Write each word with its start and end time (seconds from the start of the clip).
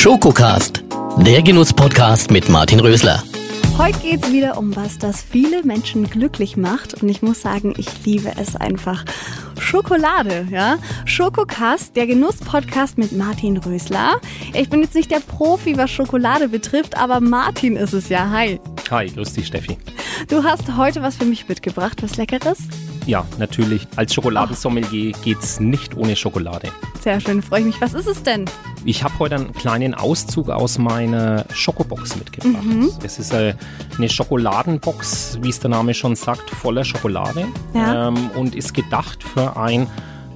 Schokocast, 0.00 0.82
der 1.18 1.42
Genuss-Podcast 1.42 2.30
mit 2.30 2.48
Martin 2.48 2.80
Rösler. 2.80 3.22
Heute 3.76 3.98
geht 3.98 4.24
es 4.24 4.32
wieder 4.32 4.56
um 4.56 4.74
was, 4.74 4.96
das 4.96 5.20
viele 5.20 5.62
Menschen 5.62 6.08
glücklich 6.08 6.56
macht. 6.56 7.02
Und 7.02 7.10
ich 7.10 7.20
muss 7.20 7.42
sagen, 7.42 7.74
ich 7.76 7.86
liebe 8.06 8.32
es 8.40 8.56
einfach. 8.56 9.04
Schokolade, 9.58 10.48
ja. 10.50 10.78
Schokocast, 11.04 11.96
der 11.96 12.06
Genuss-Podcast 12.06 12.96
mit 12.96 13.12
Martin 13.12 13.58
Rösler. 13.58 14.22
Ich 14.54 14.70
bin 14.70 14.80
jetzt 14.80 14.94
nicht 14.94 15.10
der 15.10 15.20
Profi, 15.20 15.76
was 15.76 15.90
Schokolade 15.90 16.48
betrifft, 16.48 16.96
aber 16.96 17.20
Martin 17.20 17.76
ist 17.76 17.92
es 17.92 18.08
ja. 18.08 18.30
Hi. 18.30 18.58
Hi, 18.90 19.06
grüß 19.06 19.34
dich, 19.34 19.48
Steffi. 19.48 19.76
Du 20.30 20.42
hast 20.44 20.78
heute 20.78 21.02
was 21.02 21.16
für 21.16 21.26
mich 21.26 21.46
mitgebracht, 21.46 22.02
was 22.02 22.16
Leckeres? 22.16 22.56
Ja, 23.10 23.26
natürlich. 23.38 23.88
Als 23.96 24.14
Schokoladensommelier 24.14 25.10
geht's 25.24 25.58
nicht 25.58 25.96
ohne 25.96 26.14
Schokolade. 26.14 26.68
Sehr 27.00 27.18
schön, 27.18 27.42
freue 27.42 27.58
ich 27.58 27.66
mich. 27.66 27.80
Was 27.80 27.92
ist 27.92 28.06
es 28.06 28.22
denn? 28.22 28.44
Ich 28.84 29.02
habe 29.02 29.18
heute 29.18 29.34
einen 29.34 29.52
kleinen 29.52 29.94
Auszug 29.94 30.48
aus 30.48 30.78
meiner 30.78 31.44
Schokobox 31.52 32.14
mitgebracht. 32.14 32.62
Mhm. 32.64 32.88
Es 33.02 33.18
ist 33.18 33.32
äh, 33.32 33.54
eine 33.98 34.08
Schokoladenbox, 34.08 35.40
wie 35.42 35.48
es 35.48 35.58
der 35.58 35.70
Name 35.70 35.92
schon 35.92 36.14
sagt, 36.14 36.50
voller 36.50 36.84
Schokolade 36.84 37.48
Ja. 37.74 38.06
ähm, 38.08 38.30
und 38.36 38.54
ist 38.54 38.74
gedacht 38.74 39.24
für 39.24 39.56
ein 39.56 39.88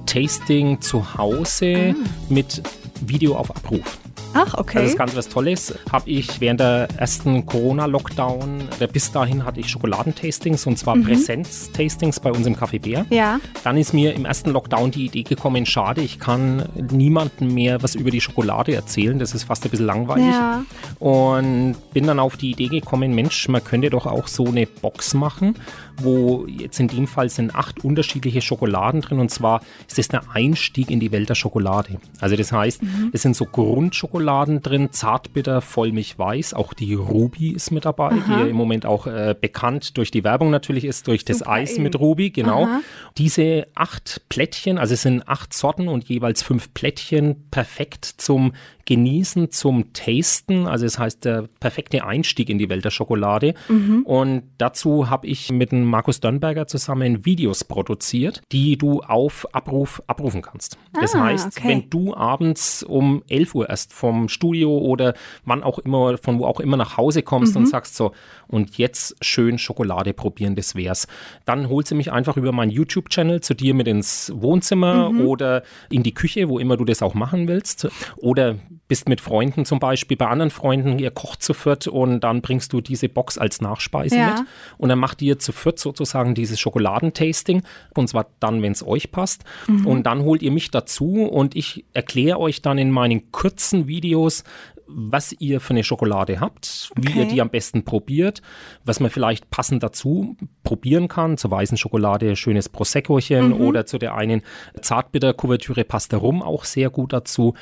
Tasting 0.05 0.81
zu 0.81 1.17
Hause 1.17 1.95
mit 2.27 2.61
Video 2.99 3.37
auf 3.37 3.55
Abruf. 3.55 3.99
Ach, 4.35 4.53
okay. 4.55 4.77
Also 4.77 4.81
das 4.81 4.91
ist 4.91 4.97
ganz 4.97 5.15
was 5.15 5.29
Tolles. 5.29 5.73
Habe 5.91 6.09
ich 6.09 6.41
während 6.41 6.59
der 6.59 6.87
ersten 6.97 7.45
Corona-Lockdown, 7.45 8.67
äh, 8.79 8.87
bis 8.87 9.11
dahin 9.11 9.45
hatte 9.45 9.59
ich 9.59 9.69
Schokoladentastings 9.69 10.67
und 10.67 10.77
zwar 10.77 10.97
Präsenz-Tastings 10.97 12.19
bei 12.19 12.31
uns 12.31 12.45
im 12.45 12.55
Café 12.55 12.79
Bär. 12.81 13.05
ja. 13.09 13.39
Dann 13.63 13.77
ist 13.77 13.93
mir 13.93 14.13
im 14.13 14.25
ersten 14.25 14.51
Lockdown 14.51 14.91
die 14.91 15.05
Idee 15.05 15.23
gekommen, 15.23 15.65
schade, 15.65 16.01
ich 16.01 16.19
kann 16.19 16.65
niemandem 16.91 17.53
mehr 17.53 17.81
was 17.81 17.95
über 17.95 18.11
die 18.11 18.21
Schokolade 18.21 18.75
erzählen. 18.75 19.17
Das 19.17 19.33
ist 19.33 19.43
fast 19.43 19.63
ein 19.65 19.71
bisschen 19.71 19.85
langweilig. 19.87 20.25
Ja. 20.25 20.63
Und 20.99 21.75
bin 21.93 22.05
dann 22.05 22.19
auf 22.19 22.37
die 22.37 22.51
Idee 22.51 22.67
gekommen, 22.67 23.15
Mensch, 23.15 23.47
man 23.47 23.63
könnte 23.63 23.89
doch 23.89 24.05
auch 24.05 24.27
so 24.27 24.45
eine 24.45 24.67
Box 24.67 25.13
machen, 25.13 25.55
wo 25.97 26.45
jetzt 26.47 26.79
in 26.79 26.87
dem 26.87 27.07
Fall 27.07 27.29
sind 27.29 27.55
acht 27.55 27.83
unterschiedliche 27.83 28.41
Schokoladen 28.41 29.01
drin. 29.01 29.19
Und 29.19 29.29
zwar 29.29 29.61
ist 29.87 29.99
es 29.99 30.07
der 30.07 30.23
Einstieg 30.33 30.89
in 30.89 30.99
die 30.99 31.11
Welt 31.11 31.29
der 31.29 31.35
Schokolade. 31.35 31.99
Also 32.19 32.35
das 32.35 32.51
heißt, 32.51 32.81
es 33.13 33.21
sind 33.21 33.35
so 33.35 33.45
Grundschokoladen 33.45 34.61
drin, 34.61 34.91
zartbitter, 34.91 35.61
vollmilchweiß. 35.61 36.53
Auch 36.53 36.73
die 36.73 36.93
Ruby 36.93 37.51
ist 37.51 37.71
mit 37.71 37.85
dabei, 37.85 38.13
die 38.27 38.31
ja 38.31 38.45
im 38.45 38.55
Moment 38.55 38.85
auch 38.85 39.07
äh, 39.07 39.35
bekannt 39.39 39.97
durch 39.97 40.11
die 40.11 40.23
Werbung 40.23 40.49
natürlich 40.49 40.85
ist, 40.85 41.07
durch 41.07 41.25
das 41.25 41.39
Super, 41.39 41.51
Eis 41.51 41.73
eben. 41.73 41.83
mit 41.83 41.99
Ruby, 41.99 42.29
genau. 42.29 42.65
Aha. 42.65 42.81
Diese 43.17 43.67
acht 43.75 44.21
Plättchen, 44.29 44.77
also 44.77 44.93
es 44.93 45.01
sind 45.01 45.27
acht 45.27 45.53
Sorten 45.53 45.87
und 45.87 46.05
jeweils 46.05 46.43
fünf 46.43 46.73
Plättchen, 46.73 47.49
perfekt 47.51 48.05
zum 48.05 48.53
Genießen, 48.85 49.51
zum 49.51 49.93
Tasten. 49.93 50.67
Also 50.67 50.85
es 50.85 50.99
heißt 50.99 51.25
der 51.25 51.47
perfekte 51.59 52.05
Einstieg 52.05 52.49
in 52.49 52.57
die 52.57 52.69
Welt 52.69 52.85
der 52.85 52.91
Schokolade. 52.91 53.53
Mhm. 53.67 54.03
Und 54.03 54.43
dazu 54.57 55.09
habe 55.09 55.27
ich 55.27 55.51
mit 55.51 55.71
Markus 55.71 56.19
Dörnberger 56.19 56.67
zusammen 56.67 57.25
Videos 57.25 57.63
produziert, 57.63 58.41
die 58.51 58.77
du 58.77 59.01
auf 59.01 59.47
Abruf 59.53 60.01
abrufen 60.07 60.41
kannst. 60.41 60.77
Das 60.93 61.15
Ah, 61.15 61.23
heißt, 61.25 61.57
okay. 61.57 61.67
wenn 61.67 61.89
du 61.89 62.15
abends 62.15 62.83
um 62.83 63.23
11 63.27 63.55
Uhr 63.55 63.69
erst 63.69 63.91
vom 63.93 64.29
Studio 64.29 64.77
oder 64.77 65.13
wann 65.45 65.63
auch 65.63 65.79
immer, 65.79 66.17
von 66.17 66.39
wo 66.39 66.45
auch 66.45 66.59
immer 66.59 66.77
nach 66.77 66.97
Hause 66.97 67.23
kommst 67.23 67.55
Mhm. 67.55 67.61
und 67.63 67.67
sagst 67.67 67.95
so, 67.95 68.11
und 68.47 68.77
jetzt 68.77 69.15
schön 69.21 69.57
Schokolade 69.57 70.13
probieren, 70.13 70.55
das 70.55 70.75
wär's. 70.75 71.07
Dann 71.45 71.69
holst 71.69 71.91
du 71.91 71.95
mich 71.95 72.11
einfach 72.11 72.37
über 72.37 72.51
meinen 72.51 72.69
YouTube-Channel 72.71 73.41
zu 73.41 73.55
dir 73.55 73.73
mit 73.73 73.87
ins 73.87 74.31
Wohnzimmer 74.35 75.09
Mhm. 75.11 75.21
oder 75.21 75.63
in 75.89 76.03
die 76.03 76.13
Küche, 76.13 76.49
wo 76.49 76.59
immer 76.59 76.77
du 76.77 76.85
das 76.85 77.01
auch 77.01 77.15
machen 77.15 77.47
willst. 77.47 77.87
Oder 78.17 78.57
bist 78.87 79.09
mit 79.09 79.21
Freunden 79.21 79.65
zum 79.65 79.79
Beispiel, 79.79 80.17
bei 80.17 80.27
anderen 80.27 80.51
Freunden, 80.51 80.99
ihr 80.99 81.11
kocht 81.11 81.41
zu 81.41 81.53
viert 81.53 81.87
und 81.87 82.19
dann 82.21 82.41
bringst 82.41 82.71
du 82.73 82.81
diese 82.81 83.09
Box 83.09 83.37
als 83.37 83.61
Nachspeise 83.61 84.15
Ja. 84.17 84.27
mit. 84.31 84.47
Und 84.77 84.89
dann 84.89 84.99
macht 84.99 85.21
ihr 85.21 85.39
zu 85.39 85.51
viert 85.51 85.79
sozusagen 85.79 86.35
dieses 86.35 86.59
Schokoladentasting. 86.59 87.63
Und 87.95 88.07
zwar 88.09 88.27
dann, 88.39 88.61
wenn 88.61 88.71
es 88.71 88.85
euch 88.85 89.11
passt. 89.11 89.43
Und 89.67 90.03
dann 90.03 90.21
holt 90.23 90.41
ihr 90.41 90.51
mich 90.51 90.71
dazu 90.71 91.23
und 91.23 91.55
ich 91.55 91.85
erkläre 91.93 92.39
euch 92.39 92.61
dann 92.61 92.77
in 92.77 92.91
meinen 92.91 93.31
kurzen 93.31 93.87
Videos, 93.87 94.43
was 94.87 95.33
ihr 95.39 95.61
für 95.61 95.71
eine 95.71 95.83
Schokolade 95.83 96.39
habt, 96.39 96.84
wie 96.95 97.09
ihr 97.09 97.25
Okay. 97.25 97.33
die 97.33 97.41
am 97.41 97.49
besten 97.49 97.83
probiert, 97.83 98.41
was 98.83 98.99
man 98.99 99.09
vielleicht 99.09 99.49
passend 99.49 99.83
dazu 99.83 100.35
probieren 100.63 101.07
kann. 101.07 101.37
Zur 101.37 101.51
weißen 101.51 101.77
Schokolade 101.77 102.35
schönes 102.35 102.69
Proseccochen 102.69 103.53
oder 103.53 103.85
zu 103.85 103.97
der 103.97 104.15
einen 104.15 104.41
Zartbitter-Kuvertüre 104.79 105.83
passt 105.83 106.11
der 106.11 106.19
Rum 106.19 106.41
auch 106.41 106.65
sehr 106.65 106.89
gut 106.89 107.13
dazu. 107.13 107.53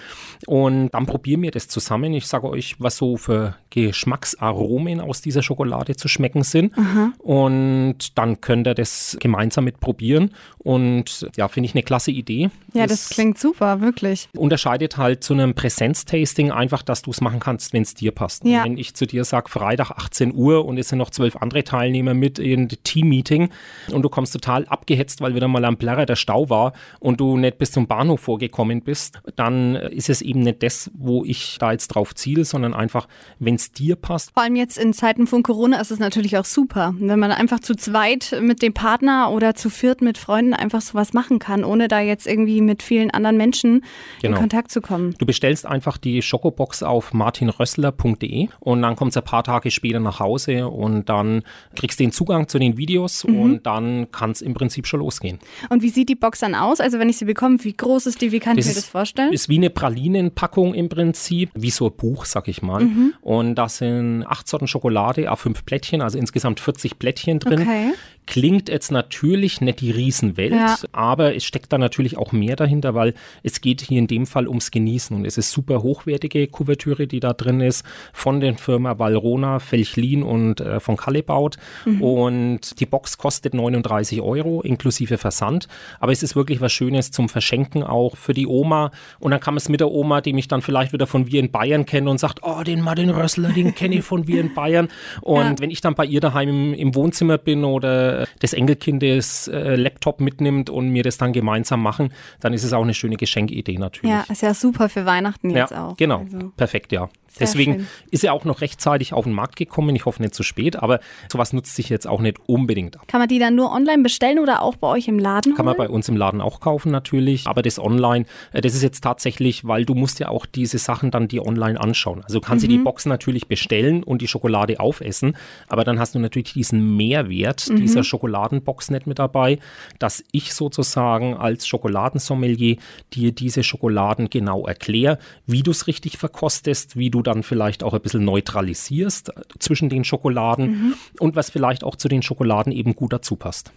Und 0.48 0.90
dann 0.92 1.06
probieren 1.06 1.42
wir 1.42 1.52
das 1.52 1.68
zusammen. 1.68 2.14
Ich 2.14 2.28
sage 2.28 2.50
euch, 2.50 2.76
was 2.80 2.98
so 2.98 3.18
für 3.18 3.56
Geschmacksaromen 3.70 5.00
aus 5.00 5.22
dieser 5.22 5.44
Schokolade 5.44 5.96
zu 5.96 6.08
schmecken 6.08 6.44
sind. 6.44 6.74
Und 7.20 8.18
dann 8.18 8.42
könnt 8.42 8.68
ihr 8.68 8.74
das 8.74 9.18
gemeinsam 9.20 9.66
mit 9.66 9.80
probieren. 9.80 10.32
Und 10.60 11.28
ja, 11.36 11.48
finde 11.48 11.68
ich 11.68 11.76
eine 11.76 11.84
klasse 11.84 12.12
Idee. 12.12 12.50
Ja, 12.74 12.88
das 12.88 13.10
klingt 13.10 13.38
super, 13.38 13.82
wirklich. 13.82 14.30
unterscheidet 14.36 14.98
halt 14.98 15.24
zu 15.24 15.34
einem 15.34 15.54
Präsenztasting 15.54 16.52
einfach, 16.52 16.82
dass 16.82 17.02
du 17.02 17.12
es 17.12 17.22
machen 17.22 17.40
kannst, 17.40 17.74
wenn 17.74 17.84
es 17.84 17.94
dir 17.94 18.12
passt. 18.12 18.46
Ja. 18.46 18.64
Wenn 18.64 18.78
ich 18.78 18.94
zu 18.94 19.06
dir 19.06 19.13
sage, 19.24 19.50
Freitag 19.50 19.92
18 19.92 20.34
Uhr 20.34 20.66
und 20.66 20.78
es 20.78 20.90
sind 20.90 20.98
noch 20.98 21.10
zwölf 21.12 21.36
andere 21.36 21.64
Teilnehmer 21.64 22.14
mit 22.14 22.40
in 22.40 22.68
Team-Meeting 22.68 23.50
und 23.92 24.02
du 24.02 24.10
kommst 24.10 24.34
total 24.34 24.66
abgehetzt, 24.66 25.22
weil 25.22 25.36
wieder 25.36 25.48
mal 25.48 25.64
am 25.66 25.78
Plärrer 25.78 26.06
der 26.06 26.16
Stau 26.16 26.50
war 26.50 26.74
und 27.00 27.20
du 27.20 27.38
nicht 27.38 27.58
bis 27.58 27.72
zum 27.72 27.88
Bahnhof 27.88 28.22
vorgekommen 28.22 28.82
bist, 28.82 29.22
dann 29.36 29.76
ist 29.76 30.10
es 30.10 30.22
eben 30.22 30.40
nicht 30.42 30.64
das, 30.64 30.90
wo 30.96 31.24
ich 31.24 31.58
da 31.60 31.72
jetzt 31.72 31.90
drauf 31.90 32.16
ziele, 32.16 32.46
sondern 32.46 32.74
einfach, 32.74 33.08
wenn 33.40 33.56
es 33.56 33.72
dir 33.72 33.96
passt. 33.96 34.32
Vor 34.34 34.44
allem 34.44 34.56
jetzt 34.56 34.78
in 34.78 34.94
Zeiten 34.94 35.28
von 35.28 35.44
Corona 35.44 35.80
ist 35.80 35.92
es 35.92 36.00
natürlich 36.00 36.38
auch 36.38 36.46
super, 36.46 36.96
wenn 37.00 37.20
man 37.20 37.32
einfach 37.32 37.60
zu 37.60 37.76
zweit 37.76 38.36
mit 38.42 38.62
dem 38.62 38.74
Partner 38.74 39.30
oder 39.32 39.54
zu 39.56 39.70
viert 39.70 40.02
mit 40.02 40.18
Freunden 40.18 40.54
einfach 40.54 40.82
sowas 40.82 41.14
machen 41.14 41.40
kann, 41.40 41.64
ohne 41.64 41.88
da 41.88 42.00
jetzt 42.00 42.26
irgendwie 42.26 42.62
mit 42.62 42.82
vielen 42.84 43.12
anderen 43.12 43.38
Menschen 43.38 43.84
Genau. 44.22 44.36
in 44.36 44.40
Kontakt 44.42 44.72
zu 44.72 44.82
kommen. 44.82 45.16
Du 45.20 45.26
bestellst 45.26 45.66
einfach 45.66 45.98
die 45.98 46.22
Schokobox 46.22 46.84
auf 46.84 47.14
martinrössler.de 47.14 48.48
und 48.60 48.82
dann 48.82 48.96
kommst 49.04 49.18
ein 49.18 49.24
paar 49.26 49.44
Tage 49.44 49.70
später 49.70 50.00
nach 50.00 50.22
Hause 50.22 50.70
und 50.70 51.10
dann 51.10 51.44
kriegst 51.76 52.00
du 52.00 52.06
den 52.06 52.14
Zugang 52.14 52.48
zu 52.48 52.58
den 52.58 52.78
Videos 52.78 53.26
Mhm. 53.26 53.38
und 53.40 53.66
dann 53.66 54.10
kann 54.12 54.32
es 54.32 54.42
im 54.42 54.54
Prinzip 54.54 54.88
schon 54.88 55.02
losgehen. 55.02 55.40
Und 55.70 55.82
wie 55.84 55.90
sieht 55.90 56.08
die 56.08 56.16
Box 56.16 56.40
dann 56.40 56.56
aus? 56.56 56.80
Also 56.80 57.00
wenn 57.00 57.10
ich 57.10 57.18
sie 57.18 57.26
bekomme, 57.26 57.62
wie 57.66 57.74
groß 57.74 58.06
ist 58.06 58.22
die? 58.22 58.32
Wie 58.32 58.40
kann 58.40 58.58
ich 58.58 58.66
mir 58.66 58.74
das 58.74 58.86
vorstellen? 58.86 59.34
Ist 59.34 59.50
wie 59.50 59.58
eine 59.58 59.70
Pralinenpackung 59.70 60.74
im 60.74 60.88
Prinzip, 60.88 61.50
wie 61.54 61.70
so 61.70 61.88
ein 61.88 61.96
Buch, 61.98 62.24
sag 62.24 62.48
ich 62.48 62.62
mal. 62.62 62.86
Mhm. 62.86 63.14
Und 63.20 63.56
da 63.56 63.68
sind 63.68 64.24
acht 64.26 64.48
Sorten 64.48 64.68
Schokolade 64.68 65.30
auf 65.30 65.42
fünf 65.42 65.66
Plättchen, 65.66 66.02
also 66.02 66.18
insgesamt 66.18 66.62
40 66.62 66.98
Plättchen 66.98 67.40
drin. 67.40 67.62
Okay. 67.64 67.92
Klingt 68.26 68.70
jetzt 68.70 68.92
natürlich 68.92 69.60
nicht 69.62 69.82
die 69.82 69.92
Riesenwelt, 69.92 70.54
Ja. 70.54 70.76
aber 70.92 71.36
es 71.36 71.44
steckt 71.44 71.74
da 71.74 71.78
natürlich 71.78 72.18
auch 72.18 72.32
mehr 72.32 72.56
dahinter, 72.56 72.94
weil 72.96 73.14
es 73.44 73.60
geht 73.62 73.82
hier 73.82 74.00
in 74.00 74.08
dem 74.08 74.26
Fall 74.26 74.48
ums 74.48 74.72
Genießen 74.72 75.16
und 75.16 75.26
es 75.26 75.38
ist 75.38 75.52
super 75.52 75.84
hochwertige 75.84 76.48
Kuvertüre, 76.48 77.06
die 77.08 77.20
da 77.20 77.34
drin 77.34 77.60
ist, 77.62 77.86
von 78.14 78.40
den 78.40 78.58
Firma 78.58 78.98
Valrona, 78.98 79.60
Felchlin 79.60 80.24
und 80.24 80.62
äh, 80.62 80.80
von 80.80 80.98
Kallebaut. 80.98 81.58
Und 82.00 82.80
die 82.80 82.86
Box 82.86 83.18
kostet 83.18 83.54
39 83.54 84.22
Euro 84.22 84.62
inklusive 84.62 85.18
Versand, 85.18 85.68
aber 86.00 86.12
es 86.12 86.24
ist 86.24 86.36
wirklich 86.36 86.62
was 86.62 86.72
Schönes 86.72 87.12
zum 87.12 87.30
Verschenken 87.30 87.84
auch 87.84 88.16
für 88.18 88.34
die 88.34 88.48
Oma 88.48 88.92
und 89.20 89.32
dann 89.32 89.40
kann 89.40 89.54
man 89.54 89.58
es 89.60 89.70
mit 89.70 89.80
der 89.80 89.92
Oma, 89.92 90.22
die 90.22 90.34
mich 90.34 90.48
dann 90.48 90.62
vielleicht 90.62 90.94
wieder 90.94 91.08
von 91.08 91.28
Wir 91.32 91.40
in 91.40 91.52
Bayern 91.52 91.86
kennt 91.86 92.08
und 92.08 92.20
sagt, 92.20 92.40
oh, 92.44 92.64
den 92.64 92.82
Martin 92.82 93.10
Rössler, 93.10 93.50
den 93.50 93.76
kenne 93.76 93.96
ich 93.96 94.04
von 94.04 94.28
Wir 94.28 94.42
in 94.42 94.54
Bayern. 94.54 94.88
Und 95.22 95.36
Ja. 95.44 95.56
wenn 95.60 95.72
ich 95.72 95.82
dann 95.82 95.96
bei 95.96 96.06
ihr 96.06 96.20
daheim 96.22 96.50
im, 96.50 96.74
im 96.74 96.96
Wohnzimmer 96.96 97.38
bin 97.38 97.64
oder 97.64 98.13
das 98.40 98.54
Enkelkind 98.54 99.04
das 99.04 99.48
äh, 99.48 99.76
Laptop 99.76 100.22
mitnimmt 100.22 100.70
und 100.70 100.90
mir 100.90 101.04
das 101.04 101.18
dann 101.18 101.34
gemeinsam 101.34 101.82
machen, 101.82 102.14
dann 102.40 102.54
ist 102.54 102.64
es 102.64 102.74
auch 102.74 102.84
eine 102.84 102.94
schöne 102.94 103.18
Geschenkidee 103.18 103.78
natürlich. 103.78 104.12
Ja, 104.12 104.26
ist 104.30 104.42
ja 104.42 104.54
super 104.54 104.90
für 104.90 105.06
Weihnachten 105.06 105.50
Ja, 105.50 105.62
jetzt 105.62 105.74
auch. 105.74 105.98
genau. 105.98 106.20
Also. 106.20 106.52
Perfekt, 106.56 106.92
ja. 106.92 107.10
Sehr 107.34 107.48
Deswegen 107.48 107.74
schön. 107.74 107.88
ist 108.12 108.24
er 108.24 108.34
auch 108.34 108.46
noch 108.46 108.62
rechtzeitig 108.62 109.14
auf 109.14 109.26
den 109.26 109.34
Markt 109.34 109.56
gekommen. 109.56 109.96
Ich 109.96 110.06
hoffe 110.06 110.22
nicht 110.22 110.36
zu 110.36 110.44
spät, 110.44 110.76
aber 110.76 111.00
sowas 111.32 111.52
nutzt 111.52 111.76
sich 111.76 111.90
jetzt 111.90 112.08
auch 112.08 112.22
nicht 112.22 112.38
unbedingt 112.46 112.96
ab. 112.96 113.08
Kann 113.08 113.20
man 113.20 113.28
die 113.28 113.40
dann 113.40 113.56
nur 113.56 113.72
online 113.72 114.04
bestellen 114.04 114.38
oder 114.38 114.62
auch 114.62 114.76
bei 114.76 114.88
euch 114.88 115.08
im 115.08 115.18
Laden? 115.18 115.56
Kann 115.56 115.66
man 115.66 115.76
holen? 115.76 115.88
bei 115.88 115.94
uns 115.94 116.08
im 116.10 116.16
Laden 116.16 116.42
auch 116.42 116.60
kaufen 116.60 116.92
natürlich, 116.92 117.48
aber 117.48 117.64
das 117.64 117.80
online, 117.80 118.26
äh, 118.52 118.62
das 118.62 118.76
ist 118.76 118.84
jetzt 118.84 119.02
tatsächlich, 119.02 119.66
weil 119.66 119.84
du 119.84 119.96
musst 119.96 120.20
ja 120.20 120.30
auch 120.30 120.46
diese 120.46 120.78
Sachen 120.78 121.10
dann 121.10 121.28
dir 121.28 121.46
online 121.46 121.80
anschauen. 121.80 122.22
Also 122.24 122.40
du 122.40 122.46
kannst 122.46 122.64
dir 122.64 122.70
die 122.70 122.78
Box 122.78 123.06
natürlich 123.06 123.48
bestellen 123.48 124.04
und 124.04 124.22
die 124.22 124.28
Schokolade 124.28 124.80
aufessen, 124.80 125.36
aber 125.68 125.84
dann 125.84 126.00
hast 126.00 126.14
du 126.14 126.20
natürlich 126.20 126.54
diesen 126.54 126.96
Mehrwert 126.96 127.68
dieser 127.70 128.04
Schokoladenbox 128.04 128.92
nicht 128.92 129.08
mit 129.08 129.18
dabei, 129.18 129.58
dass 129.98 130.24
ich 130.32 130.54
sozusagen 130.54 131.36
als 131.36 131.66
Schokoladensommelier 131.68 132.78
dir 133.14 133.32
diese 133.32 133.64
Schokoladen 133.64 134.30
genau 134.30 134.68
erkläre, 134.68 135.18
wie 135.48 135.64
du 135.64 135.72
es 135.72 135.88
richtig 135.88 136.18
verkostest, 136.18 136.96
wie 136.96 137.10
du 137.10 137.23
dann 137.24 137.44
vielleicht 137.44 137.84
auch 137.84 137.94
ein 137.94 138.02
bisschen 138.02 138.26
neutralisierst 138.26 139.30
äh, 139.30 139.42
zwischen 139.60 139.90
den 139.90 140.04
Schokoladen 140.04 140.96
und 141.20 141.36
was 141.36 141.50
vielleicht 141.50 141.84
auch 141.84 141.96
zu 141.96 142.08
den 142.08 142.22
Schokoladen 142.22 142.72
eben 142.72 142.96
gut 142.96 143.14
dazu 143.14 143.36
passt. 143.36 143.72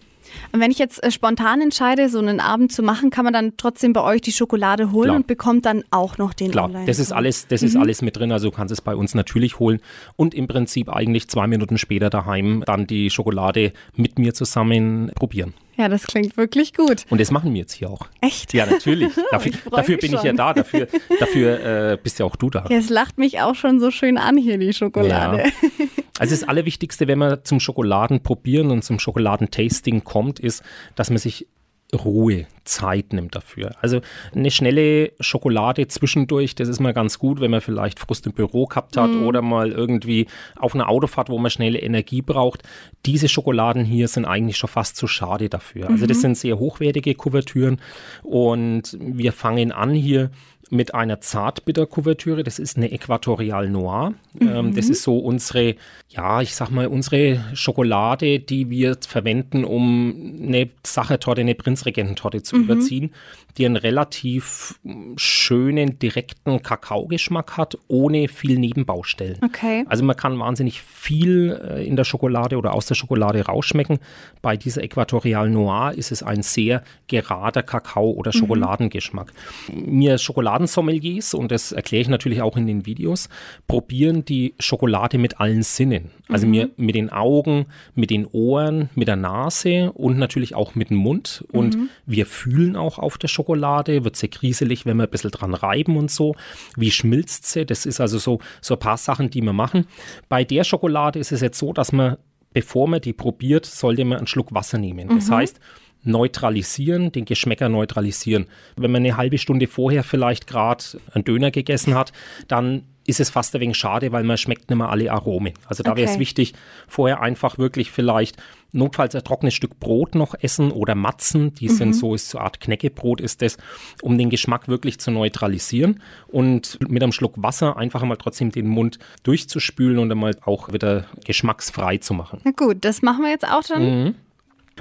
Und 0.52 0.60
wenn 0.60 0.70
ich 0.70 0.78
jetzt 0.78 1.02
äh, 1.02 1.10
spontan 1.10 1.60
entscheide, 1.60 2.08
so 2.08 2.18
einen 2.18 2.40
Abend 2.40 2.72
zu 2.72 2.82
machen, 2.82 3.10
kann 3.10 3.24
man 3.24 3.32
dann 3.32 3.56
trotzdem 3.56 3.92
bei 3.92 4.02
euch 4.02 4.20
die 4.20 4.32
Schokolade 4.32 4.92
holen 4.92 5.04
Klar. 5.04 5.16
und 5.16 5.26
bekommt 5.26 5.66
dann 5.66 5.84
auch 5.90 6.18
noch 6.18 6.34
den 6.34 6.50
Klar, 6.50 6.66
Online. 6.66 6.86
das 6.86 6.98
ist 6.98 7.12
alles, 7.12 7.46
das 7.46 7.62
ist 7.62 7.76
alles 7.76 8.02
mit 8.02 8.16
drin, 8.16 8.32
also 8.32 8.50
du 8.50 8.56
kannst 8.56 8.72
es 8.72 8.80
bei 8.80 8.94
uns 8.94 9.14
natürlich 9.14 9.58
holen 9.58 9.80
und 10.16 10.34
im 10.34 10.48
Prinzip 10.48 10.88
eigentlich 10.88 11.28
zwei 11.28 11.46
Minuten 11.46 11.78
später 11.78 12.10
daheim 12.10 12.62
dann 12.66 12.86
die 12.86 13.10
Schokolade 13.10 13.72
mit 13.94 14.18
mir 14.18 14.34
zusammen 14.34 15.10
probieren. 15.14 15.54
Ja, 15.76 15.88
das 15.88 16.06
klingt 16.06 16.36
wirklich 16.36 16.74
gut. 16.74 17.04
Und 17.10 17.20
das 17.20 17.30
machen 17.30 17.52
wir 17.52 17.60
jetzt 17.60 17.72
hier 17.72 17.90
auch. 17.90 18.08
Echt? 18.20 18.54
Ja, 18.54 18.66
natürlich. 18.66 19.12
Dafür, 19.30 19.52
dafür 19.70 19.96
bin 19.98 20.14
ich 20.14 20.22
ja 20.22 20.28
schon. 20.28 20.36
da, 20.36 20.54
dafür, 20.54 20.88
dafür 21.20 21.92
äh, 21.92 21.98
bist 22.02 22.18
ja 22.18 22.24
auch 22.24 22.36
du 22.36 22.50
da. 22.50 22.64
Ja, 22.70 22.78
es 22.78 22.88
lacht 22.88 23.18
mich 23.18 23.40
auch 23.40 23.54
schon 23.54 23.80
so 23.80 23.90
schön 23.90 24.16
an 24.18 24.36
hier, 24.36 24.58
die 24.58 24.72
Schokolade. 24.72 25.44
Ja. 25.44 25.86
Also 26.18 26.34
das 26.34 26.48
Allerwichtigste, 26.48 27.08
wenn 27.08 27.18
man 27.18 27.44
zum 27.44 27.60
Schokoladenprobieren 27.60 28.70
und 28.70 28.82
zum 28.82 28.98
Schokoladentasting 28.98 30.02
kommt, 30.04 30.40
ist, 30.40 30.62
dass 30.94 31.10
man 31.10 31.18
sich 31.18 31.46
Ruhe, 31.94 32.46
Zeit 32.64 33.12
nimmt 33.12 33.34
dafür. 33.34 33.76
Also 33.80 34.00
eine 34.34 34.50
schnelle 34.50 35.12
Schokolade 35.20 35.86
zwischendurch, 35.86 36.54
das 36.56 36.68
ist 36.68 36.80
mal 36.80 36.92
ganz 36.92 37.18
gut, 37.18 37.40
wenn 37.40 37.50
man 37.50 37.60
vielleicht 37.60 38.00
Frust 38.00 38.26
im 38.26 38.32
Büro 38.32 38.66
gehabt 38.66 38.96
hat 38.96 39.10
oder 39.10 39.40
mal 39.40 39.70
irgendwie 39.70 40.26
auf 40.56 40.74
einer 40.74 40.88
Autofahrt, 40.88 41.28
wo 41.28 41.38
man 41.38 41.50
schnelle 41.50 41.78
Energie 41.78 42.22
braucht. 42.22 42.62
Diese 43.04 43.28
Schokoladen 43.28 43.84
hier 43.84 44.08
sind 44.08 44.24
eigentlich 44.24 44.56
schon 44.56 44.68
fast 44.68 44.96
zu 44.96 45.06
schade 45.06 45.48
dafür. 45.48 45.88
Also 45.88 46.06
das 46.06 46.20
sind 46.20 46.36
sehr 46.36 46.58
hochwertige 46.58 47.14
Kuvertüren 47.14 47.80
und 48.22 48.96
wir 49.00 49.32
fangen 49.32 49.70
an 49.70 49.94
hier 49.94 50.30
mit 50.70 50.94
einer 50.94 51.20
Zartbitter-Kuvertüre. 51.20 52.42
Das 52.42 52.58
ist 52.58 52.76
eine 52.76 52.90
Äquatorial 52.90 53.68
Noir. 53.68 54.14
Ähm, 54.40 54.74
das 54.74 54.88
ist 54.88 55.02
so 55.02 55.18
unsere, 55.18 55.76
ja, 56.08 56.40
ich 56.42 56.54
sag 56.54 56.70
mal, 56.70 56.88
unsere 56.88 57.40
Schokolade, 57.54 58.40
die 58.40 58.70
wir 58.70 58.96
verwenden, 59.06 59.64
um 59.64 60.40
eine 60.42 60.70
Sachertorte, 60.84 61.40
eine 61.40 61.54
Prinzregententorte 61.54 62.42
zu 62.42 62.56
überziehen, 62.56 63.12
die 63.58 63.64
einen 63.64 63.76
relativ 63.76 64.78
schönen, 65.16 65.98
direkten 65.98 66.62
Kakaogeschmack 66.62 67.56
hat, 67.56 67.78
ohne 67.88 68.28
viel 68.28 68.58
Nebenbaustellen. 68.58 69.38
Okay. 69.42 69.84
Also 69.88 70.04
man 70.04 70.16
kann 70.16 70.38
wahnsinnig 70.38 70.82
viel 70.82 71.58
äh, 71.62 71.86
in 71.86 71.96
der 71.96 72.04
Schokolade 72.04 72.56
oder 72.58 72.74
aus 72.74 72.86
der 72.86 72.94
Schokolade 72.94 73.46
rausschmecken. 73.46 73.98
Bei 74.42 74.56
dieser 74.56 74.82
Äquatorial 74.82 75.48
Noir 75.48 75.92
ist 75.96 76.12
es 76.12 76.22
ein 76.22 76.42
sehr 76.42 76.82
gerader 77.06 77.62
Kakao- 77.62 78.12
oder 78.12 78.32
Schokoladengeschmack. 78.32 79.32
Mir 79.72 80.18
Schokoladensommeliers, 80.56 81.34
und 81.34 81.52
das 81.52 81.72
erkläre 81.72 82.02
ich 82.02 82.08
natürlich 82.08 82.42
auch 82.42 82.56
in 82.56 82.66
den 82.66 82.86
Videos, 82.86 83.28
probieren 83.66 84.24
die 84.24 84.54
Schokolade 84.58 85.18
mit 85.18 85.40
allen 85.40 85.62
Sinnen. 85.62 86.10
Also 86.28 86.46
mir 86.46 86.70
mit 86.76 86.94
den 86.94 87.10
Augen, 87.10 87.66
mit 87.94 88.10
den 88.10 88.26
Ohren, 88.26 88.88
mit 88.94 89.08
der 89.08 89.16
Nase 89.16 89.92
und 89.92 90.18
natürlich 90.18 90.54
auch 90.54 90.74
mit 90.74 90.90
dem 90.90 90.96
Mund. 90.96 91.44
Und 91.52 91.76
wir 92.06 92.26
fühlen 92.26 92.76
auch 92.76 92.98
auf 92.98 93.18
der 93.18 93.28
Schokolade, 93.28 94.04
wird 94.04 94.16
sie 94.16 94.28
kriselig, 94.28 94.86
wenn 94.86 94.96
wir 94.96 95.04
ein 95.04 95.10
bisschen 95.10 95.30
dran 95.30 95.54
reiben 95.54 95.96
und 95.96 96.10
so. 96.10 96.34
Wie 96.76 96.90
schmilzt 96.90 97.46
sie? 97.46 97.66
Das 97.66 97.86
ist 97.86 98.00
also 98.00 98.18
so, 98.18 98.40
so 98.60 98.74
ein 98.74 98.80
paar 98.80 98.96
Sachen, 98.96 99.30
die 99.30 99.42
wir 99.42 99.52
machen. 99.52 99.86
Bei 100.28 100.44
der 100.44 100.64
Schokolade 100.64 101.18
ist 101.18 101.32
es 101.32 101.40
jetzt 101.40 101.58
so, 101.58 101.72
dass 101.72 101.92
man, 101.92 102.16
bevor 102.52 102.88
man 102.88 103.00
die 103.00 103.12
probiert, 103.12 103.66
sollte 103.66 104.04
man 104.04 104.18
einen 104.18 104.26
Schluck 104.26 104.52
Wasser 104.54 104.78
nehmen. 104.78 105.08
Das 105.08 105.30
heißt, 105.30 105.60
neutralisieren, 106.06 107.12
den 107.12 107.24
Geschmäcker 107.24 107.68
neutralisieren. 107.68 108.46
Wenn 108.76 108.90
man 108.92 109.04
eine 109.04 109.16
halbe 109.16 109.38
Stunde 109.38 109.66
vorher 109.66 110.04
vielleicht 110.04 110.46
gerade 110.46 110.84
einen 111.12 111.24
Döner 111.24 111.50
gegessen 111.50 111.94
hat, 111.94 112.12
dann 112.48 112.82
ist 113.08 113.20
es 113.20 113.30
fast 113.30 113.54
ein 113.54 113.60
wenig 113.60 113.76
schade, 113.76 114.10
weil 114.10 114.24
man 114.24 114.36
schmeckt 114.36 114.68
nicht 114.68 114.76
mehr 114.76 114.88
alle 114.88 115.12
Aromen. 115.12 115.52
Also 115.66 115.84
da 115.84 115.96
wäre 115.96 116.06
es 116.06 116.14
Okay. 116.14 116.20
wichtig, 116.20 116.54
vorher 116.88 117.20
einfach 117.20 117.56
wirklich 117.56 117.92
vielleicht 117.92 118.36
notfalls 118.72 119.14
ein 119.14 119.22
trockenes 119.22 119.54
Stück 119.54 119.78
Brot 119.78 120.16
noch 120.16 120.34
essen 120.40 120.72
oder 120.72 120.96
Matzen, 120.96 121.54
die 121.54 121.68
sind 121.68 121.94
so, 121.94 122.14
ist 122.16 122.28
so 122.30 122.38
eine 122.38 122.46
Art 122.46 122.60
Knäckebrot 122.60 123.20
ist 123.20 123.42
das, 123.42 123.58
um 124.02 124.18
den 124.18 124.28
Geschmack 124.28 124.66
wirklich 124.66 124.98
zu 124.98 125.12
neutralisieren 125.12 126.02
und 126.26 126.78
mit 126.88 127.00
einem 127.00 127.12
Schluck 127.12 127.34
Wasser 127.36 127.76
einfach 127.76 128.02
mal 128.02 128.16
trotzdem 128.16 128.50
den 128.50 128.66
Mund 128.66 128.98
durchzuspülen 129.22 129.98
und 130.00 130.10
einmal 130.10 130.36
auch 130.44 130.72
wieder 130.72 131.04
geschmacksfrei 131.24 131.98
zu 131.98 132.12
machen. 132.12 132.40
Na 132.44 132.50
gut, 132.50 132.78
das 132.80 133.02
machen 133.02 133.22
wir 133.22 133.30
jetzt 133.30 133.46
auch 133.48 133.62
dann. 133.62 134.16